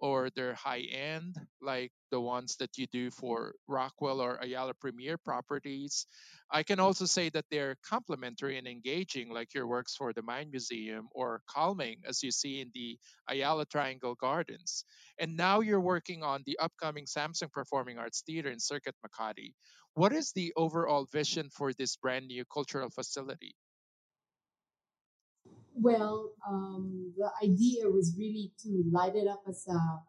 or 0.01 0.29
they're 0.35 0.53
high 0.53 0.81
end, 0.91 1.35
like 1.61 1.91
the 2.11 2.19
ones 2.19 2.55
that 2.57 2.77
you 2.77 2.87
do 2.87 3.11
for 3.11 3.53
Rockwell 3.67 4.21
or 4.21 4.37
Ayala 4.41 4.73
Premier 4.73 5.17
properties. 5.17 6.07
I 6.51 6.63
can 6.63 6.79
also 6.79 7.05
say 7.05 7.29
that 7.29 7.45
they're 7.51 7.75
complementary 7.87 8.57
and 8.57 8.67
engaging, 8.67 9.31
like 9.31 9.53
your 9.53 9.67
works 9.67 9.95
for 9.95 10.13
the 10.13 10.21
Mind 10.21 10.51
Museum, 10.51 11.07
or 11.11 11.41
calming, 11.47 11.97
as 12.07 12.23
you 12.23 12.31
see 12.31 12.61
in 12.61 12.71
the 12.73 12.97
Ayala 13.29 13.65
Triangle 13.65 14.15
Gardens. 14.15 14.83
And 15.19 15.37
now 15.37 15.59
you're 15.59 15.81
working 15.81 16.23
on 16.23 16.43
the 16.45 16.57
upcoming 16.59 17.05
Samsung 17.05 17.51
Performing 17.51 17.97
Arts 17.97 18.23
Theater 18.25 18.49
in 18.49 18.59
Circuit 18.59 18.95
Makati. 19.05 19.53
What 19.93 20.13
is 20.13 20.31
the 20.33 20.53
overall 20.55 21.07
vision 21.11 21.49
for 21.49 21.73
this 21.73 21.97
brand 21.97 22.27
new 22.27 22.45
cultural 22.45 22.89
facility? 22.89 23.55
Well, 25.81 26.33
um, 26.45 27.13
the 27.17 27.31
idea 27.41 27.87
was 27.87 28.13
really 28.17 28.51
to 28.63 28.83
light 28.91 29.15
it 29.15 29.27
up 29.27 29.43
as 29.47 29.65
a 29.67 30.03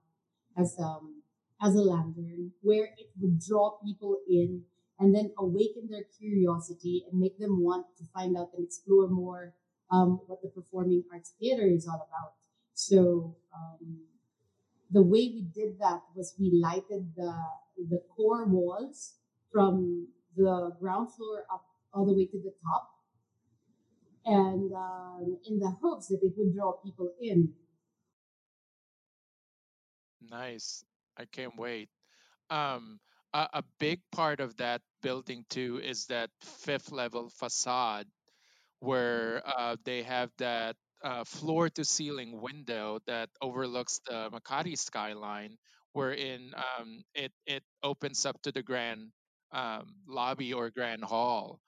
as 0.61 0.77
um 0.81 1.23
as 1.63 1.77
a 1.77 1.81
lantern 1.81 2.51
where 2.63 2.87
it 2.99 3.11
would 3.21 3.39
draw 3.39 3.79
people 3.85 4.19
in 4.29 4.63
and 4.99 5.15
then 5.15 5.31
awaken 5.39 5.89
their 5.89 6.05
curiosity 6.19 7.05
and 7.09 7.21
make 7.21 7.39
them 7.39 7.63
want 7.63 7.87
to 7.99 8.05
find 8.13 8.37
out 8.37 8.51
and 8.57 8.67
explore 8.67 9.09
more 9.09 9.55
um, 9.93 10.21
what 10.27 10.43
the 10.43 10.49
performing 10.49 11.05
arts 11.13 11.35
theater 11.39 11.67
is 11.67 11.87
all 11.87 12.07
about. 12.09 12.35
So 12.75 13.37
um, 13.55 14.01
the 14.91 15.03
way 15.03 15.31
we 15.31 15.47
did 15.55 15.79
that 15.79 16.03
was 16.17 16.35
we 16.39 16.51
lighted 16.53 17.15
the 17.17 17.33
the 17.89 18.03
core 18.17 18.45
walls 18.47 19.15
from 19.53 20.09
the 20.37 20.73
ground 20.81 21.13
floor 21.15 21.45
up 21.53 21.65
all 21.95 22.07
the 22.07 22.13
way 22.13 22.27
to 22.27 22.39
the 22.39 22.53
top 22.65 22.90
and 24.27 24.73
um, 24.73 25.39
in 25.49 25.59
the 25.59 25.71
hopes 25.83 26.09
that 26.09 26.23
it 26.23 26.33
would 26.37 26.55
draw 26.55 26.73
people 26.73 27.13
in. 27.21 27.53
Nice. 30.21 30.85
I 31.17 31.25
can't 31.27 31.57
wait. 31.57 31.89
Um, 32.51 33.01
a, 33.33 33.49
a 33.55 33.65
big 33.79 34.01
part 34.13 34.41
of 34.41 34.57
that 34.57 34.83
building 35.03 35.45
too 35.49 35.81
is 35.83 36.07
that 36.07 36.31
fifth 36.41 36.91
level 36.93 37.31
facade 37.31 38.07
where 38.81 39.43
uh, 39.47 39.77
they 39.85 40.03
have 40.03 40.31
that 40.39 40.77
uh, 41.03 41.25
floor 41.25 41.69
to 41.71 41.85
ceiling 41.85 42.41
window 42.41 42.99
that 43.07 43.31
overlooks 43.41 44.01
the 44.07 44.31
Makati 44.31 44.77
skyline, 44.77 45.57
wherein 45.93 46.53
um, 46.57 47.03
it 47.15 47.33
it 47.47 47.63
opens 47.83 48.27
up 48.27 48.41
to 48.43 48.53
the 48.53 48.63
grand 48.63 49.11
um, 49.53 49.95
lobby 50.09 50.53
or 50.53 50.71
grand 50.71 51.05
hall. 51.05 51.61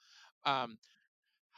Um, 0.44 0.76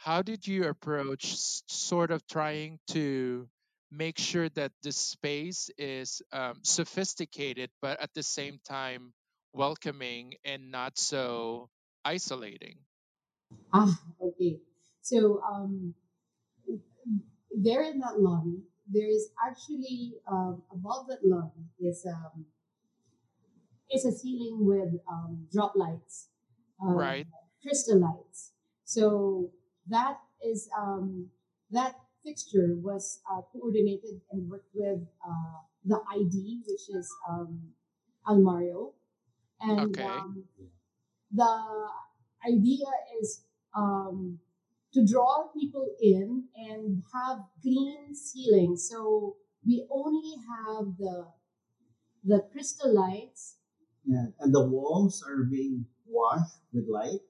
how 0.04 0.22
did 0.22 0.46
you 0.46 0.64
approach 0.68 1.36
sort 1.68 2.10
of 2.10 2.26
trying 2.26 2.78
to 2.88 3.48
make 3.90 4.18
sure 4.18 4.48
that 4.50 4.72
the 4.82 4.92
space 4.92 5.70
is 5.78 6.22
um, 6.32 6.60
sophisticated, 6.62 7.70
but 7.80 8.00
at 8.00 8.12
the 8.14 8.22
same 8.22 8.60
time 8.68 9.14
welcoming 9.54 10.34
and 10.44 10.70
not 10.70 10.98
so 10.98 11.70
isolating? 12.04 12.78
Ah, 13.72 14.00
okay. 14.20 14.60
So 15.02 15.42
um, 15.42 15.94
there 17.56 17.82
in 17.82 17.98
that 18.00 18.20
lobby, 18.20 18.62
there 18.88 19.06
is 19.08 19.30
actually 19.46 20.14
um, 20.30 20.62
above 20.72 21.06
that 21.08 21.24
lobby 21.24 21.64
is 21.80 22.06
um, 22.06 22.46
is 23.92 24.04
a 24.04 24.12
ceiling 24.12 24.66
with 24.66 25.00
um, 25.08 25.46
drop 25.52 25.74
lights, 25.76 26.28
um, 26.82 26.96
Right. 26.96 27.26
crystal 27.62 27.98
lights. 28.00 28.52
So 28.84 29.50
that 29.88 30.18
is 30.44 30.68
um, 30.76 31.28
that 31.70 31.94
fixture 32.24 32.76
was 32.80 33.20
uh, 33.30 33.42
coordinated 33.52 34.20
and 34.30 34.48
worked 34.48 34.70
with 34.74 35.00
uh, 35.26 35.58
the 35.84 36.00
ID, 36.12 36.62
which 36.66 36.88
is 36.90 37.10
um, 37.28 37.60
Almario, 38.26 38.92
and 39.60 39.92
Okay. 39.92 40.04
um, 40.04 40.44
the 41.32 41.88
idea 42.46 42.86
is 43.20 43.44
um, 43.76 44.38
to 44.92 45.06
draw 45.06 45.48
people 45.48 45.86
in 46.00 46.44
and 46.56 47.02
have 47.12 47.38
clean 47.62 48.14
ceilings. 48.14 48.88
So 48.90 49.36
we 49.66 49.86
only 49.90 50.36
have 50.48 50.96
the 50.98 51.26
the 52.24 52.40
crystal 52.52 52.94
lights. 52.94 53.56
Yeah, 54.06 54.26
and 54.40 54.54
the 54.54 54.66
walls 54.66 55.24
are 55.26 55.44
being 55.44 55.86
washed 56.06 56.60
with 56.72 56.86
light 56.88 57.20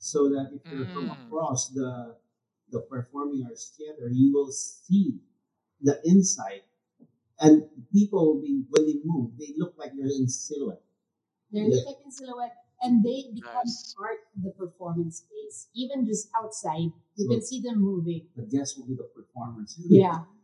so 0.00 0.30
that 0.30 0.50
if 0.54 0.62
you're 0.70 0.88
from 0.88 1.10
Mm, 1.10 1.12
across 1.12 1.70
the 1.70 2.16
the 2.70 2.80
performing 2.82 3.44
arts 3.46 3.74
theater, 3.78 4.08
you 4.12 4.32
will 4.34 4.52
see 4.52 5.20
the 5.82 6.00
inside. 6.04 6.62
And 7.40 7.68
people 7.92 8.26
will 8.34 8.42
be 8.42 8.64
when 8.70 8.86
they 8.86 9.00
move, 9.04 9.32
they 9.38 9.54
look 9.58 9.74
like 9.78 9.92
they're 9.96 10.06
in 10.06 10.28
silhouette. 10.28 10.82
They 11.52 11.60
Yeah. 11.60 11.76
look 11.76 11.86
like 11.86 12.04
in 12.04 12.10
silhouette, 12.10 12.56
and 12.82 13.04
they 13.04 13.30
become 13.34 13.66
nice. 13.66 13.96
part 13.96 14.20
of 14.36 14.42
the 14.42 14.50
performance 14.52 15.18
space. 15.18 15.68
Even 15.74 16.06
just 16.06 16.30
outside, 16.36 16.92
you 17.16 17.26
So 17.26 17.34
can 17.34 17.42
see 17.42 17.60
them 17.60 17.80
moving. 17.80 18.28
the 18.36 18.42
guests 18.42 18.76
will 18.78 18.86
be 18.86 18.94
the 18.96 19.04
performers. 19.14 19.78
Yeah. 19.88 20.24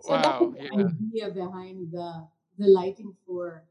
So 0.00 0.18
that 0.18 0.36
Wow. 0.36 0.40
was 0.40 0.54
the 0.56 0.68
Yeah. 0.70 0.86
idea 0.86 1.30
behind 1.30 1.92
the 1.92 2.28
the 2.58 2.68
lighting 2.68 3.16
for 3.26 3.64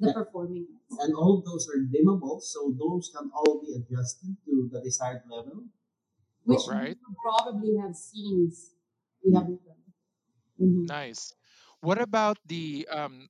the 0.00 0.08
Yeah. 0.08 0.12
performing 0.12 0.68
arts, 0.90 0.98
And 1.02 1.14
all 1.14 1.38
of 1.38 1.44
those 1.44 1.68
are 1.68 1.78
dimmable, 1.78 2.40
so 2.42 2.72
those 2.78 3.10
can 3.14 3.30
all 3.34 3.60
be 3.60 3.74
adjusted 3.74 4.36
to 4.46 4.68
the 4.72 4.80
desired 4.82 5.24
level. 5.28 5.68
which 6.44 6.62
Right. 6.66 6.98
would 7.08 7.16
probably 7.22 7.76
have 7.76 7.94
scenes 7.96 8.74
we 9.24 9.34
haven't 9.34 9.64
done. 9.64 9.84
Mhm. 10.60 10.88
Nice. 10.88 11.34
What 11.80 12.00
about 12.00 12.38
the 12.46 12.88
um, 12.90 13.28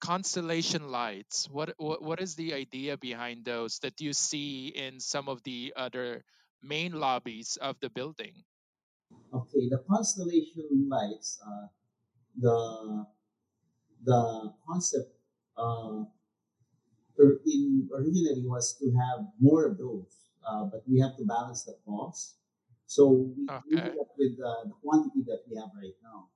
constellation 0.00 0.88
lights? 0.90 1.48
What, 1.48 1.74
what 1.78 2.02
what 2.02 2.20
is 2.20 2.36
the 2.36 2.54
idea 2.54 2.96
behind 2.96 3.44
those 3.44 3.78
that 3.80 4.00
you 4.00 4.12
see 4.12 4.68
in 4.68 5.00
some 5.00 5.28
of 5.28 5.42
the 5.42 5.72
other 5.76 6.24
main 6.62 6.92
lobbies 6.92 7.56
of 7.56 7.80
the 7.80 7.90
building? 7.90 8.44
Okay, 9.32 9.68
the 9.70 9.78
constellation 9.88 10.86
lights, 10.88 11.40
uh, 11.44 11.68
the 12.36 13.06
the 14.04 14.54
concept 14.66 15.17
uh, 15.58 16.04
or 17.18 17.40
in 17.46 17.88
originally 17.94 18.42
was 18.46 18.74
to 18.78 18.86
have 18.92 19.26
more 19.40 19.66
of 19.66 19.76
those, 19.78 20.30
uh, 20.46 20.64
but 20.64 20.82
we 20.88 21.00
have 21.00 21.16
to 21.16 21.24
balance 21.24 21.64
the 21.64 21.76
cost. 21.84 22.36
So 22.86 23.34
we 23.36 23.50
Okay. 23.50 23.76
ended 23.76 23.98
up 24.00 24.08
with 24.16 24.38
uh, 24.40 24.64
the 24.64 24.76
quantity 24.82 25.22
that 25.26 25.42
we 25.48 25.56
have 25.56 25.70
right 25.76 25.96
now, 26.02 26.28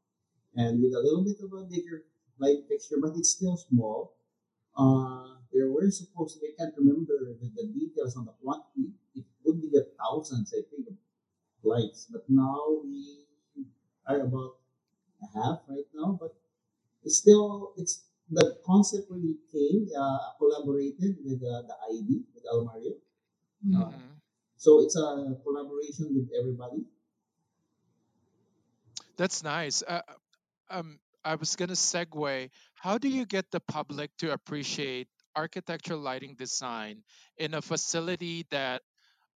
and 0.57 0.83
with 0.83 0.93
a 0.95 1.01
little 1.01 1.25
bit 1.25 1.39
of 1.43 1.53
a 1.53 1.65
bigger 1.65 2.05
light 2.39 2.67
fixture, 2.69 2.97
but 3.01 3.13
it's 3.17 3.31
still 3.31 3.57
small. 3.57 4.15
Uh, 4.77 5.37
there 5.53 5.71
were 5.71 5.91
supposed 5.91 6.41
to, 6.41 6.47
I 6.47 6.53
can't 6.59 6.75
remember 6.79 7.15
the, 7.41 7.51
the 7.57 7.67
details 7.73 8.17
on 8.17 8.27
the 8.27 8.33
quantity. 8.43 8.93
It 9.15 9.25
would 9.45 9.61
be 9.63 9.69
the 9.71 9.89
thousands, 10.01 10.55
I 10.57 10.63
think, 10.71 10.89
of 10.89 10.97
lights, 11.63 12.09
but 12.11 12.25
now 12.29 12.81
we 12.85 13.27
are 14.07 14.21
about 14.21 14.57
a 15.23 15.27
half 15.39 15.61
right 15.69 15.89
now, 15.95 16.19
but 16.21 16.35
it's 17.05 17.19
still 17.19 17.73
it's 17.77 18.05
the 18.33 18.59
concept 18.65 19.11
really 19.11 19.37
came 19.53 19.89
uh, 19.97 20.33
collaborated 20.39 21.17
with 21.25 21.43
uh, 21.43 21.63
the 21.69 21.77
ID 21.91 22.25
with 22.35 22.45
Almario. 22.53 22.95
Mhm. 23.65 23.77
Uh, 23.77 23.93
so 24.57 24.81
it's 24.83 24.97
a 24.97 25.37
collaboration 25.45 26.15
with 26.15 26.31
everybody. 26.39 26.87
That's 29.17 29.43
nice. 29.43 29.83
Uh, 29.83 30.03
um, 30.71 31.01
I 31.25 31.37
was 31.37 31.57
gonna 31.57 31.75
segue. 31.75 32.51
How 32.75 32.99
do 32.99 33.09
you 33.09 33.27
get 33.27 33.51
the 33.51 33.61
public 33.61 34.11
to 34.19 34.33
appreciate 34.33 35.09
architectural 35.37 36.01
lighting 36.01 36.37
design 36.37 37.05
in 37.39 37.55
a 37.55 37.63
facility 37.63 38.47
that 38.51 38.83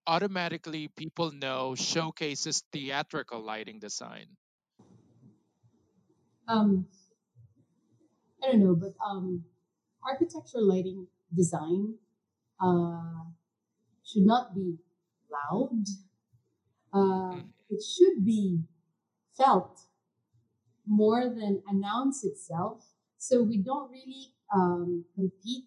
automatically 0.07 0.89
people 0.89 1.33
know 1.33 1.75
showcases 1.75 2.63
theatrical 2.73 3.41
lighting 3.41 3.81
design? 3.81 4.37
Um, 6.49 6.87
I 8.45 8.53
don't 8.53 8.61
know, 8.61 8.77
but 8.77 8.95
um, 9.05 9.45
architectural 10.07 10.67
lighting 10.69 11.09
design 11.35 11.99
uh, 12.61 13.25
should 14.05 14.25
not 14.25 14.55
be 14.55 14.79
loud. 15.31 15.85
Uh, 16.95 17.41
Mhm. 17.41 17.53
it 17.69 17.83
should 17.83 18.25
be 18.25 18.65
felt 19.37 19.87
more 20.87 21.29
than 21.29 21.63
announce 21.69 22.25
itself. 22.25 22.95
So 23.19 23.43
we 23.43 23.59
don't 23.59 23.91
really 23.91 24.35
um, 24.55 25.05
compete, 25.15 25.67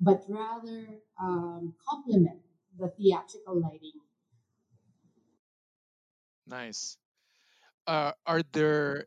but 0.00 0.24
rather 0.28 1.00
um, 1.20 1.74
complement 1.88 2.42
the 2.78 2.88
theatrical 2.88 3.60
lighting. 3.60 4.00
Nice. 6.46 6.96
Uh, 7.86 8.12
are 8.26 8.42
there, 8.52 9.06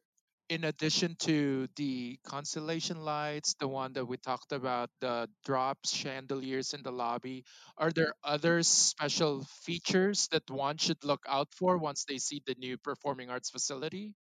in 0.50 0.64
addition 0.64 1.16
to 1.18 1.68
the 1.76 2.18
constellation 2.24 3.04
lights, 3.04 3.54
the 3.56 3.68
one 3.68 3.94
that 3.94 4.06
we 4.06 4.18
talked 4.18 4.52
about, 4.52 4.90
the 5.02 5.30
drops 5.46 5.94
chandeliers 5.94 6.74
in 6.74 6.84
the 6.84 6.92
lobby, 6.92 7.46
are 7.78 7.92
there 7.92 8.14
other 8.24 8.64
special 8.64 9.44
features 9.46 10.28
that 10.30 10.50
one 10.50 10.78
should 10.78 11.04
look 11.04 11.24
out 11.28 11.54
for 11.54 11.78
once 11.78 12.06
they 12.06 12.18
see 12.18 12.42
the 12.46 12.56
new 12.56 12.78
performing 12.78 13.30
arts 13.30 13.50
facility? 13.50 14.16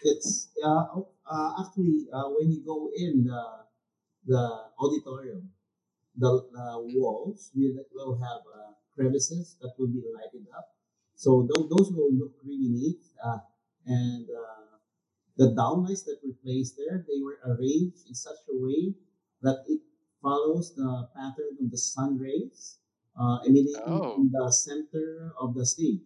It's 0.00 0.48
uh, 0.64 1.02
uh, 1.26 1.50
actually, 1.64 2.06
uh, 2.12 2.28
when 2.38 2.50
you 2.52 2.60
go 2.64 2.90
in 2.94 3.24
the 3.24 3.42
the 4.26 4.42
auditorium, 4.78 5.52
the, 6.16 6.30
walls 6.98 7.52
will 7.54 7.84
will 7.94 8.16
have 8.18 8.42
uh, 8.46 8.72
crevices 8.94 9.56
that 9.62 9.74
will 9.78 9.88
be 9.88 10.02
lighted 10.14 10.48
up. 10.56 10.76
So 11.16 11.48
tho- 11.48 11.68
those 11.68 11.92
will 11.92 12.12
look 12.12 12.34
really 12.44 12.68
neat. 12.70 13.00
And 13.88 14.28
uh, 14.28 14.76
the 15.36 15.54
downlights 15.56 16.04
that 16.04 16.20
were 16.22 16.36
placed 16.44 16.76
there, 16.76 17.04
they 17.08 17.20
were 17.24 17.40
arranged 17.48 18.06
in 18.06 18.14
such 18.14 18.36
a 18.52 18.56
way 18.56 18.94
that 19.42 19.64
it 19.66 19.80
follows 20.22 20.74
the 20.74 21.08
pattern 21.16 21.56
of 21.62 21.70
the 21.70 21.78
sun 21.78 22.18
rays 22.18 22.78
uh, 23.18 23.38
emanating 23.46 23.82
Oh, 23.86 24.14
from 24.14 24.30
the 24.32 24.50
center 24.52 25.32
of 25.40 25.54
the 25.54 25.64
stage. 25.64 26.02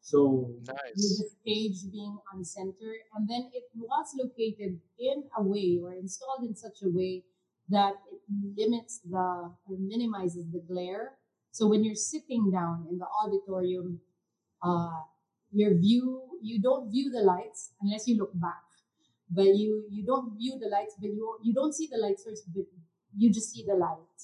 So 0.00 0.52
with 0.58 0.68
nice. 0.68 0.94
the 0.94 1.28
stage 1.40 1.90
being 1.90 2.18
on 2.32 2.44
center, 2.44 2.92
and 3.14 3.28
then 3.28 3.48
it 3.54 3.64
was 3.74 4.06
located 4.18 4.80
in 4.98 5.24
a 5.38 5.42
way 5.42 5.78
or 5.82 5.94
installed 5.94 6.44
in 6.44 6.54
such 6.54 6.82
a 6.84 6.90
way 6.90 7.24
that 7.70 7.94
it 8.12 8.20
limits 8.58 9.00
the 9.08 9.54
or 9.64 9.76
minimizes 9.78 10.44
the 10.52 10.60
glare. 10.68 11.12
So 11.52 11.66
when 11.68 11.84
you're 11.84 11.94
sitting 11.94 12.50
down 12.50 12.86
in 12.90 12.98
the 12.98 13.06
auditorium, 13.06 14.00
uh, 14.62 15.00
your 15.54 15.74
view 15.78 16.38
you 16.42 16.60
don't 16.60 16.90
view 16.90 17.10
the 17.10 17.22
lights 17.22 17.72
unless 17.80 18.06
you 18.08 18.16
look 18.18 18.32
back, 18.38 18.64
but 19.30 19.48
you 19.62 19.86
you 19.90 20.04
don't 20.04 20.36
view 20.36 20.58
the 20.58 20.68
lights, 20.68 20.94
but 21.00 21.10
you 21.10 21.38
you 21.42 21.54
don't 21.54 21.74
see 21.74 21.88
the 21.88 21.98
lights 21.98 22.24
first, 22.24 22.44
but 22.54 22.66
you 23.16 23.32
just 23.32 23.50
see 23.52 23.64
the 23.64 23.74
light. 23.74 24.20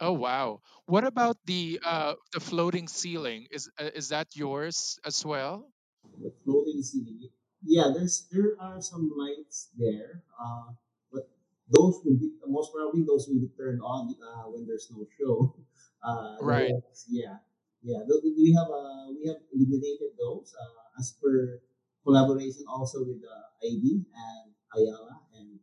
Oh, 0.00 0.12
wow. 0.12 0.60
What 0.86 1.04
about 1.04 1.38
the 1.46 1.80
uh 1.84 2.16
the 2.32 2.40
floating 2.40 2.88
ceiling? 2.88 3.46
Is 3.50 3.70
uh, 3.78 3.90
is 3.94 4.08
that 4.10 4.34
yours 4.36 4.98
as 5.04 5.24
well? 5.24 5.72
the 6.18 6.30
floating 6.44 6.82
ceiling. 6.82 7.30
Yeah, 7.62 7.90
there's 7.94 8.28
there 8.30 8.56
are 8.60 8.80
some 8.82 9.12
lights 9.16 9.70
there, 9.76 10.24
uh, 10.38 10.72
but 11.12 11.30
those 11.68 12.02
will 12.04 12.18
be 12.18 12.34
most 12.46 12.72
probably 12.72 13.04
those 13.04 13.28
will 13.28 13.40
be 13.40 13.48
turned 13.56 13.80
on 13.82 14.14
uh, 14.22 14.50
when 14.50 14.66
there's 14.66 14.90
no 14.90 15.06
show. 15.18 15.56
Uh, 16.02 16.34
Right. 16.40 16.76
yeah, 17.06 17.38
yeah. 17.82 17.98
Those, 18.08 18.22
we 18.22 18.54
have 18.56 18.70
uh, 18.70 19.10
we 19.10 19.28
have 19.28 19.42
eliminated 19.52 20.14
those 20.18 20.54
uh, 20.54 20.98
as 21.00 21.14
per 21.22 21.60
collaboration 22.04 22.64
also 22.68 23.04
with 23.04 23.22
uh, 23.22 23.66
ID 23.66 24.04
and 24.14 24.54
Ayala 24.74 25.20
and 25.34 25.58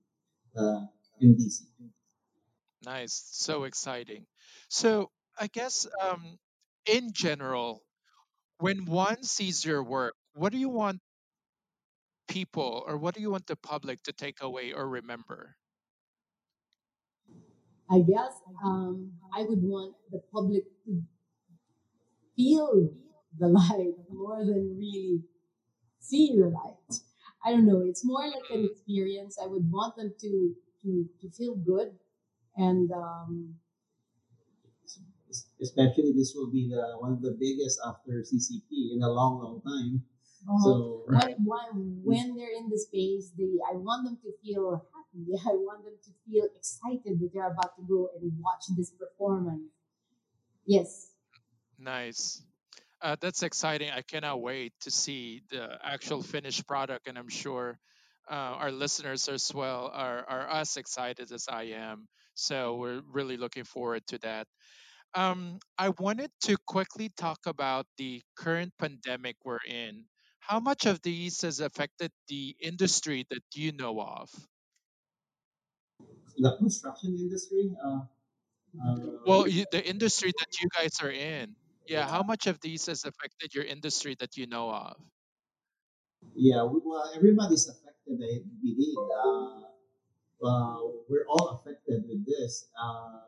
uh, 0.58 0.86
MDC. 1.24 1.64
Nice. 2.86 3.14
So 3.32 3.64
exciting. 3.66 4.26
So, 4.70 5.12
I 5.40 5.48
guess 5.48 5.88
um 6.02 6.40
in 6.86 7.12
general, 7.14 7.84
when 8.60 8.86
one 8.86 9.24
sees 9.24 9.64
your 9.64 9.84
work, 9.84 10.16
what 10.34 10.52
do 10.52 10.58
you 10.58 10.70
want 10.70 11.00
people 12.28 12.84
or 12.88 12.98
what 12.98 13.16
do 13.16 13.22
you 13.22 13.32
want 13.32 13.48
the 13.48 13.56
public 13.56 14.02
to 14.04 14.14
take 14.14 14.42
away 14.42 14.74
or 14.74 14.88
remember? 14.88 15.56
I 17.92 18.00
guess 18.00 18.34
um, 18.64 19.12
I 19.34 19.42
would 19.44 19.64
want 19.64 19.96
the 20.12 20.22
public 20.32 20.64
to 20.86 21.02
feel 22.40 22.72
the 23.42 23.50
light 23.50 23.96
more 24.10 24.40
than 24.46 24.64
really 24.78 25.24
see 26.00 26.26
the 26.38 26.48
light. 26.50 26.92
I 27.46 27.52
don't 27.52 27.68
know. 27.68 27.82
It's 27.82 28.06
more 28.06 28.26
like 28.28 28.48
an 28.52 28.66
experience. 28.72 29.38
I 29.42 29.48
would 29.48 29.68
want 29.72 29.96
them 29.98 30.14
to 30.24 30.32
to 30.84 31.10
to 31.22 31.32
feel 31.32 31.56
good 31.56 32.00
and 32.58 32.92
um, 32.92 33.60
Especially 35.62 36.12
this 36.14 36.34
will 36.36 36.50
be 36.50 36.68
the 36.70 36.98
one 37.00 37.14
of 37.14 37.22
the 37.22 37.36
biggest 37.40 37.80
after 37.86 38.24
CCP 38.24 38.92
in 38.94 39.04
a 39.04 39.10
long, 39.12 39.40
long 39.44 39.62
time. 39.62 40.04
uh, 40.50 40.56
So 40.64 41.06
right. 41.08 41.38
when 41.38 42.02
when 42.04 42.36
they're 42.36 42.56
in 42.58 42.70
the 42.70 42.78
space, 42.80 43.32
they 43.38 43.52
I 43.72 43.76
want 43.76 44.06
them 44.06 44.18
to 44.24 44.32
feel 44.44 44.86
happy. 44.94 45.26
I 45.52 45.56
want 45.68 45.84
them 45.86 45.98
to 46.06 46.12
feel 46.26 46.46
excited 46.56 47.20
that 47.20 47.30
they're 47.34 47.52
about 47.52 47.76
to 47.78 47.84
go 47.84 48.10
and 48.16 48.32
watch 48.40 48.66
this 48.76 48.92
performance. 48.92 49.72
Yes, 50.66 51.09
Nice. 51.80 52.44
Uh, 53.02 53.16
that's 53.22 53.44
exciting. 53.44 53.90
I 53.92 54.02
cannot 54.02 54.42
wait 54.42 54.74
to 54.82 54.92
see 54.92 55.42
the 55.50 55.80
actual 55.84 56.22
finished 56.22 56.68
product, 56.68 57.08
and 57.08 57.18
I'm 57.18 57.30
sure 57.30 57.80
uh, 58.30 58.34
our 58.34 58.72
listeners 58.72 59.30
as 59.30 59.54
well 59.54 59.90
are, 59.94 60.26
are 60.28 60.48
as 60.50 60.78
excited 60.78 61.32
as 61.32 61.48
I 61.48 61.64
am. 61.76 62.08
So 62.36 62.76
we're 62.76 63.02
really 63.12 63.38
looking 63.38 63.64
forward 63.64 64.06
to 64.08 64.18
that. 64.20 64.48
Um, 65.16 65.60
I 65.78 65.90
wanted 65.90 66.32
to 66.44 66.58
quickly 66.68 67.10
talk 67.18 67.40
about 67.46 67.88
the 67.98 68.22
current 68.36 68.74
pandemic 68.78 69.38
we're 69.44 69.60
in. 69.68 70.06
How 70.40 70.60
much 70.60 70.86
of 70.86 71.02
these 71.02 71.42
has 71.42 71.60
affected 71.62 72.12
the 72.28 72.56
industry 72.60 73.26
that 73.30 73.44
you 73.56 73.72
know 73.72 74.00
of? 74.02 74.30
the 76.38 76.56
construction 76.58 77.16
industry, 77.18 77.76
uh, 77.84 78.02
Well, 79.26 79.42
uh, 79.42 79.46
you, 79.46 79.66
the 79.72 79.86
industry 79.86 80.32
that 80.38 80.62
you 80.62 80.70
guys 80.76 81.00
are 81.02 81.12
in. 81.12 81.56
Yeah, 81.90 82.08
how 82.08 82.24
much 82.24 82.48
of 82.48 82.60
these 82.62 82.86
has 82.86 83.04
affected 83.06 83.54
your 83.54 83.66
industry 83.66 84.16
that 84.20 84.38
you 84.38 84.48
know 84.48 84.72
of? 84.72 84.96
yeah, 86.36 86.64
we- 86.64 86.82
well, 86.84 87.10
everybody's 87.16 87.68
affected. 87.68 88.20
I 88.22 88.42
believe. 88.62 88.98
Uh, 88.98 89.64
uh, 90.46 90.78
we're 91.10 91.28
all 91.30 91.50
affected 91.60 92.08
with 92.08 92.26
this. 92.26 92.70
Uh, 92.80 93.22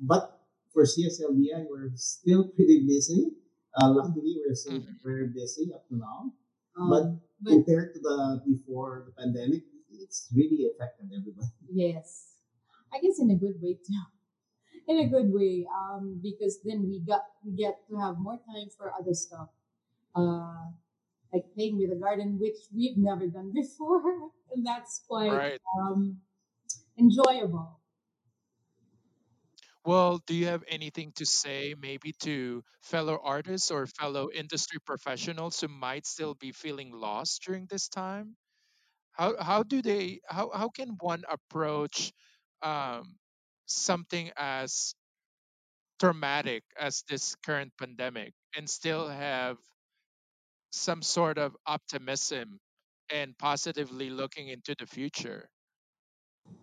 but 0.00 0.40
for 0.72 0.84
CSLDI, 0.86 1.66
we're 1.68 1.90
still 1.96 2.48
pretty 2.56 2.86
busy. 2.86 3.32
Uh, 3.80 3.90
luckily, 3.92 4.36
we're 4.44 4.54
still 4.54 4.80
Mhm. 4.80 5.02
very 5.02 5.28
busy 5.28 5.72
up 5.74 5.88
to 5.88 5.96
now. 5.96 6.32
But 6.76 7.02
um, 7.02 7.20
but 7.40 7.50
compared 7.50 7.94
to 7.94 8.00
the 8.00 8.42
before 8.44 9.04
the 9.06 9.12
pandemic, 9.12 9.64
it's 9.90 10.28
really 10.34 10.68
affected 10.70 11.08
everybody. 11.12 11.52
yes, 11.72 12.36
I 12.92 13.00
guess 13.00 13.18
in 13.20 13.30
a 13.30 13.36
good 13.36 13.60
way 13.60 13.74
too. 13.74 14.04
In 14.88 14.98
a 14.98 15.08
good 15.08 15.32
way 15.32 15.66
um 15.74 16.20
because 16.22 16.62
then 16.62 16.88
we 16.88 17.00
got 17.00 17.22
we 17.44 17.52
get 17.52 17.86
to 17.88 17.96
have 17.96 18.18
more 18.18 18.38
time 18.38 18.68
for 18.76 18.92
other 18.94 19.14
stuff 19.14 19.50
uh 20.14 20.70
like 21.32 21.52
playing 21.54 21.78
with 21.78 21.90
the 21.90 21.96
garden 21.96 22.38
which 22.38 22.58
we've 22.74 22.96
never 22.98 23.26
done 23.28 23.52
before 23.62 24.30
and 24.52 24.66
that's 24.66 25.04
quite 25.08 25.42
Right. 25.42 25.60
um 25.78 26.20
enjoyable 26.98 27.80
Well, 29.84 30.18
do 30.18 30.34
you 30.34 30.46
have 30.46 30.64
anything 30.68 31.12
to 31.12 31.24
say 31.24 31.74
maybe 31.78 32.12
to 32.24 32.62
fellow 32.82 33.18
artists 33.22 33.70
or 33.70 33.86
fellow 33.86 34.30
industry 34.30 34.78
professionals 34.84 35.60
who 35.60 35.68
might 35.68 36.06
still 36.06 36.34
be 36.34 36.52
feeling 36.52 36.92
lost 36.92 37.42
during 37.44 37.66
this 37.66 37.88
time? 37.88 38.36
How 39.12 39.42
how 39.42 39.62
do 39.64 39.82
they 39.82 40.20
how 40.28 40.50
how 40.52 40.70
can 40.70 40.90
one 41.00 41.24
approach 41.28 42.12
um, 42.62 43.18
something 43.66 44.30
as 44.36 44.94
traumatic 46.00 46.64
as 46.78 47.02
this 47.02 47.34
current 47.44 47.72
pandemic 47.76 48.32
and 48.56 48.68
still 48.68 49.08
have 49.08 49.58
some 50.70 51.02
sort 51.02 51.38
of 51.38 51.56
optimism 51.66 52.60
and 53.10 53.36
positively 53.36 54.10
looking 54.10 54.46
into 54.48 54.76
the 54.78 54.86
future? 54.86 55.50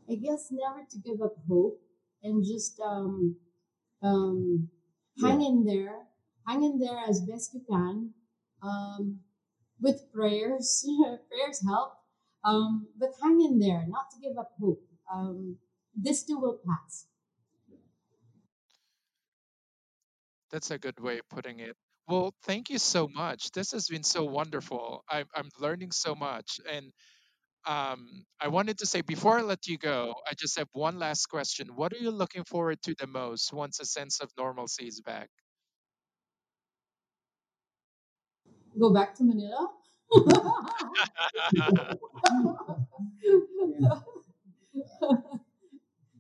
i 0.09 0.15
guess 0.15 0.49
never 0.51 0.83
to 0.89 0.97
give 0.99 1.21
up 1.21 1.35
hope 1.47 1.81
and 2.23 2.43
just 2.43 2.79
um 2.79 3.35
um 4.01 4.69
Yeah, 5.15 5.29
hang 5.29 5.41
in 5.41 5.65
there 5.65 6.07
hang 6.47 6.63
in 6.63 6.79
there 6.79 6.99
as 7.09 7.21
best 7.21 7.53
you 7.55 7.61
can 7.69 8.13
um 8.63 9.21
with 9.81 10.11
prayers 10.13 10.85
prayers 11.29 11.59
help 11.67 11.93
um 12.45 12.87
but 12.97 13.11
hang 13.23 13.41
in 13.41 13.59
there 13.59 13.85
not 13.87 14.11
to 14.11 14.19
give 14.21 14.37
up 14.37 14.51
hope 14.59 14.83
um 15.13 15.57
this 15.95 16.23
too 16.23 16.39
will 16.39 16.59
pass 16.67 17.07
That's 20.51 20.71
a 20.71 20.77
good 20.77 20.99
way 20.99 21.19
of 21.19 21.29
putting 21.29 21.59
it. 21.59 21.75
Well, 22.07 22.33
thank 22.43 22.69
you 22.69 22.79
so 22.79 23.07
much. 23.09 23.51
This 23.51 23.71
has 23.73 23.87
been 23.89 24.03
so 24.03 24.25
wonderful. 24.25 25.03
I'm 25.09 25.25
I'm 25.35 25.49
learning 25.59 25.91
so 25.91 26.15
much, 26.15 26.59
and 26.71 26.91
um, 27.67 28.25
I 28.41 28.49
wanted 28.49 28.79
to 28.79 28.85
say 28.87 29.01
before 29.01 29.39
I 29.39 29.43
let 29.43 29.67
you 29.67 29.77
go, 29.77 30.15
I 30.29 30.33
just 30.35 30.57
have 30.59 30.69
one 30.73 30.99
last 30.99 31.27
question. 31.27 31.69
What 31.75 31.93
are 31.93 31.97
you 31.97 32.11
looking 32.11 32.45
forward 32.45 32.81
to 32.83 32.95
the 32.99 33.07
most 33.07 33.53
once 33.53 33.79
a 33.81 33.85
sense 33.85 34.21
of 34.21 34.31
normalcy 34.37 34.87
is 34.87 35.01
back? 35.01 35.29
go 38.79 38.93
back 38.93 39.15
to 39.15 39.23
Manila. 39.23 39.69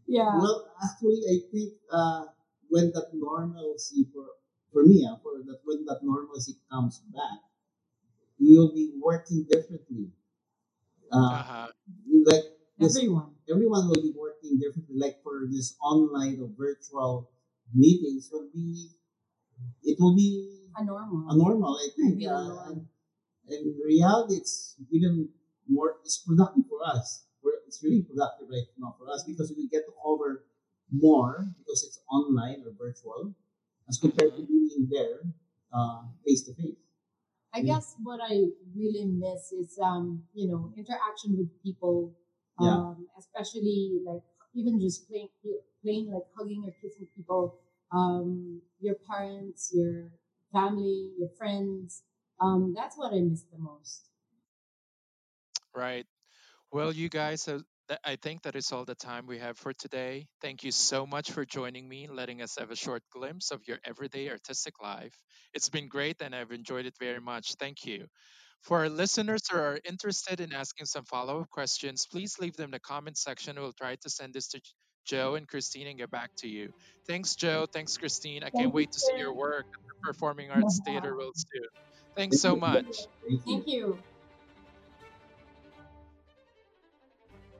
yeah. 0.07 0.23
yeah, 0.23 0.37
Well, 0.39 0.67
actually, 0.83 1.21
I 1.29 1.35
think 1.51 1.73
uh, 1.91 2.23
when 2.69 2.91
that 2.93 3.09
normalcy 3.13 4.07
for 4.13 4.25
for 4.71 4.83
me, 4.83 5.05
uh, 5.05 5.17
for 5.21 5.39
that 5.45 5.59
when 5.65 5.85
that 5.85 5.99
normalcy 6.03 6.57
comes 6.71 6.99
back, 7.13 7.39
we 8.39 8.57
will 8.57 8.73
be 8.73 8.93
working 9.01 9.45
differently. 9.49 10.11
Uh, 11.11 11.17
uh-huh. 11.17 11.67
like 12.25 12.43
this, 12.79 12.97
everyone. 12.97 13.35
everyone 13.49 13.87
will 13.87 14.01
be 14.01 14.13
working 14.17 14.57
differently. 14.59 14.95
Like 14.97 15.21
for 15.23 15.45
this 15.51 15.75
online 15.81 16.39
or 16.41 16.49
virtual 16.57 17.29
meetings, 17.73 18.29
will 18.31 18.49
be 18.53 18.89
it 19.83 19.97
will 19.99 20.15
be 20.15 20.69
A 20.75 20.83
normal. 20.83 21.29
a 21.29 21.37
normal. 21.37 21.77
I 21.77 21.87
think. 21.95 22.17
be 22.17 22.25
the 22.25 22.33
Uh, 22.33 22.71
and 22.71 22.87
in 23.49 23.77
reality, 23.85 24.35
it's 24.41 24.75
even 24.89 25.29
more. 25.67 25.97
It's 26.03 26.17
productive 26.17 26.65
for 26.69 26.79
us. 26.81 27.25
We're, 27.81 27.89
it's 27.89 27.91
really 27.91 28.03
productive 28.03 28.47
right 28.49 28.67
now 28.77 28.95
for 28.99 29.09
us 29.09 29.23
because 29.25 29.53
we 29.55 29.67
get 29.67 29.85
to 29.85 29.93
cover 30.03 30.45
more 30.91 31.47
because 31.57 31.83
it's 31.83 31.99
online 32.11 32.63
or 32.65 32.73
virtual 32.77 33.33
as 33.89 33.97
compared 33.97 34.35
to 34.35 34.45
being 34.45 34.87
there 34.91 35.21
face 36.25 36.43
to 36.43 36.53
face. 36.53 36.77
I 37.55 37.61
guess 37.61 37.95
what 38.01 38.19
I 38.23 38.45
really 38.75 39.05
miss 39.05 39.51
is 39.51 39.77
um, 39.81 40.23
you 40.33 40.47
know, 40.47 40.73
interaction 40.77 41.37
with 41.37 41.49
people. 41.63 42.13
Um, 42.59 42.97
yeah. 42.99 43.19
especially 43.19 43.99
like 44.05 44.21
even 44.53 44.79
just 44.79 45.09
playing 45.09 45.29
playing 45.83 46.11
like 46.11 46.21
hugging 46.37 46.63
or 46.65 46.73
kissing 46.81 47.07
people, 47.15 47.57
um, 47.91 48.61
your 48.79 48.95
parents, 49.09 49.71
your 49.73 50.11
family, 50.51 51.13
your 51.17 51.29
friends. 51.35 52.03
Um, 52.39 52.73
that's 52.75 52.95
what 52.95 53.13
I 53.13 53.21
miss 53.21 53.43
the 53.51 53.57
most. 53.57 54.09
Right. 55.73 56.05
Well, 56.73 56.91
you 56.91 57.07
guys 57.07 57.45
have 57.45 57.61
I 58.03 58.15
think 58.15 58.41
that 58.43 58.55
is 58.55 58.71
all 58.71 58.83
the 58.83 58.95
time 58.95 59.27
we 59.27 59.37
have 59.37 59.59
for 59.59 59.73
today. 59.73 60.25
Thank 60.41 60.63
you 60.63 60.71
so 60.71 61.05
much 61.05 61.29
for 61.29 61.45
joining 61.45 61.87
me 61.87 62.07
letting 62.11 62.41
us 62.41 62.55
have 62.57 62.71
a 62.71 62.75
short 62.75 63.03
glimpse 63.11 63.51
of 63.51 63.61
your 63.67 63.77
everyday 63.85 64.31
artistic 64.31 64.81
life. 64.81 65.13
It's 65.53 65.69
been 65.69 65.87
great 65.87 66.19
and 66.19 66.33
I've 66.33 66.51
enjoyed 66.51 66.87
it 66.87 66.95
very 66.99 67.19
much. 67.19 67.53
Thank 67.59 67.85
you. 67.85 68.07
For 68.61 68.79
our 68.79 68.89
listeners 68.89 69.43
who 69.51 69.57
are 69.59 69.79
interested 69.87 70.39
in 70.39 70.51
asking 70.51 70.87
some 70.87 71.03
follow 71.03 71.41
up 71.41 71.51
questions, 71.51 72.07
please 72.11 72.39
leave 72.39 72.55
them 72.55 72.69
in 72.69 72.71
the 72.71 72.79
comment 72.79 73.19
section. 73.19 73.55
We'll 73.55 73.73
try 73.73 73.95
to 73.95 74.09
send 74.09 74.33
this 74.33 74.47
to 74.47 74.61
Joe 75.05 75.35
and 75.35 75.47
Christine 75.47 75.85
and 75.85 75.99
get 75.99 76.09
back 76.09 76.31
to 76.37 76.47
you. 76.47 76.73
Thanks, 77.05 77.35
Joe. 77.35 77.67
Thanks, 77.71 77.97
Christine. 77.97 78.41
I 78.41 78.49
Thank 78.49 78.55
can't 78.55 78.73
wait 78.73 78.91
to 78.93 78.99
see 78.99 79.17
your 79.17 79.35
work 79.35 79.65
at 79.65 79.87
the 79.87 80.07
Performing 80.11 80.49
Arts 80.55 80.81
Theater 80.83 81.13
real 81.15 81.33
soon. 81.35 81.69
Thanks 82.15 82.39
so 82.39 82.55
much. 82.55 83.05
Thank 83.45 83.67
you. 83.67 83.99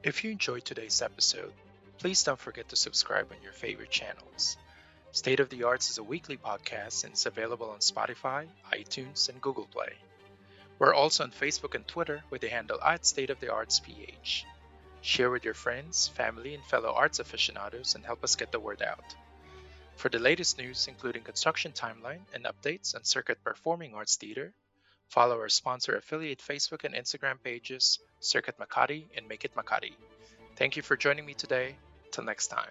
If 0.04 0.22
you 0.22 0.32
enjoyed 0.32 0.66
today's 0.66 1.00
episode, 1.00 1.54
please 1.96 2.22
don't 2.22 2.38
forget 2.38 2.68
to 2.68 2.76
subscribe 2.76 3.32
on 3.32 3.42
your 3.42 3.54
favorite 3.54 3.90
channels. 3.90 4.58
State 5.12 5.40
of 5.40 5.48
the 5.48 5.62
Arts 5.62 5.88
is 5.88 5.96
a 5.96 6.02
weekly 6.02 6.36
podcast 6.36 7.04
and 7.04 7.14
it's 7.14 7.24
available 7.24 7.70
on 7.70 7.78
Spotify, 7.78 8.46
iTunes, 8.70 9.30
and 9.30 9.40
Google 9.40 9.64
Play. 9.64 9.94
We're 10.78 10.92
also 10.92 11.24
on 11.24 11.30
Facebook 11.30 11.74
and 11.74 11.88
Twitter 11.88 12.22
with 12.28 12.42
the 12.42 12.50
handle 12.50 12.78
at 12.82 13.06
State 13.06 13.30
of 13.30 13.40
the 13.40 13.50
Arts 13.50 13.80
PH. 13.80 14.44
Share 15.00 15.30
with 15.30 15.42
your 15.42 15.54
friends, 15.54 16.08
family, 16.08 16.54
and 16.54 16.64
fellow 16.66 16.92
arts 16.92 17.18
aficionados 17.18 17.94
and 17.94 18.04
help 18.04 18.22
us 18.22 18.36
get 18.36 18.52
the 18.52 18.60
word 18.60 18.82
out. 18.82 19.16
For 19.96 20.10
the 20.10 20.18
latest 20.18 20.58
news, 20.58 20.86
including 20.86 21.22
construction 21.22 21.72
timeline 21.72 22.26
and 22.34 22.44
updates 22.44 22.94
on 22.94 23.04
Circuit 23.04 23.42
Performing 23.42 23.94
Arts 23.94 24.16
Theater, 24.16 24.52
Follow 25.08 25.38
our 25.38 25.48
sponsor 25.48 25.96
affiliate 25.96 26.40
Facebook 26.40 26.84
and 26.84 26.94
Instagram 26.94 27.42
pages, 27.42 27.98
Circuit 28.20 28.58
Makati 28.58 29.04
and 29.16 29.28
Make 29.28 29.44
It 29.44 29.54
Makati. 29.54 29.92
Thank 30.56 30.76
you 30.76 30.82
for 30.82 30.96
joining 30.96 31.26
me 31.26 31.34
today. 31.34 31.76
Till 32.12 32.24
next 32.24 32.48
time. 32.48 32.70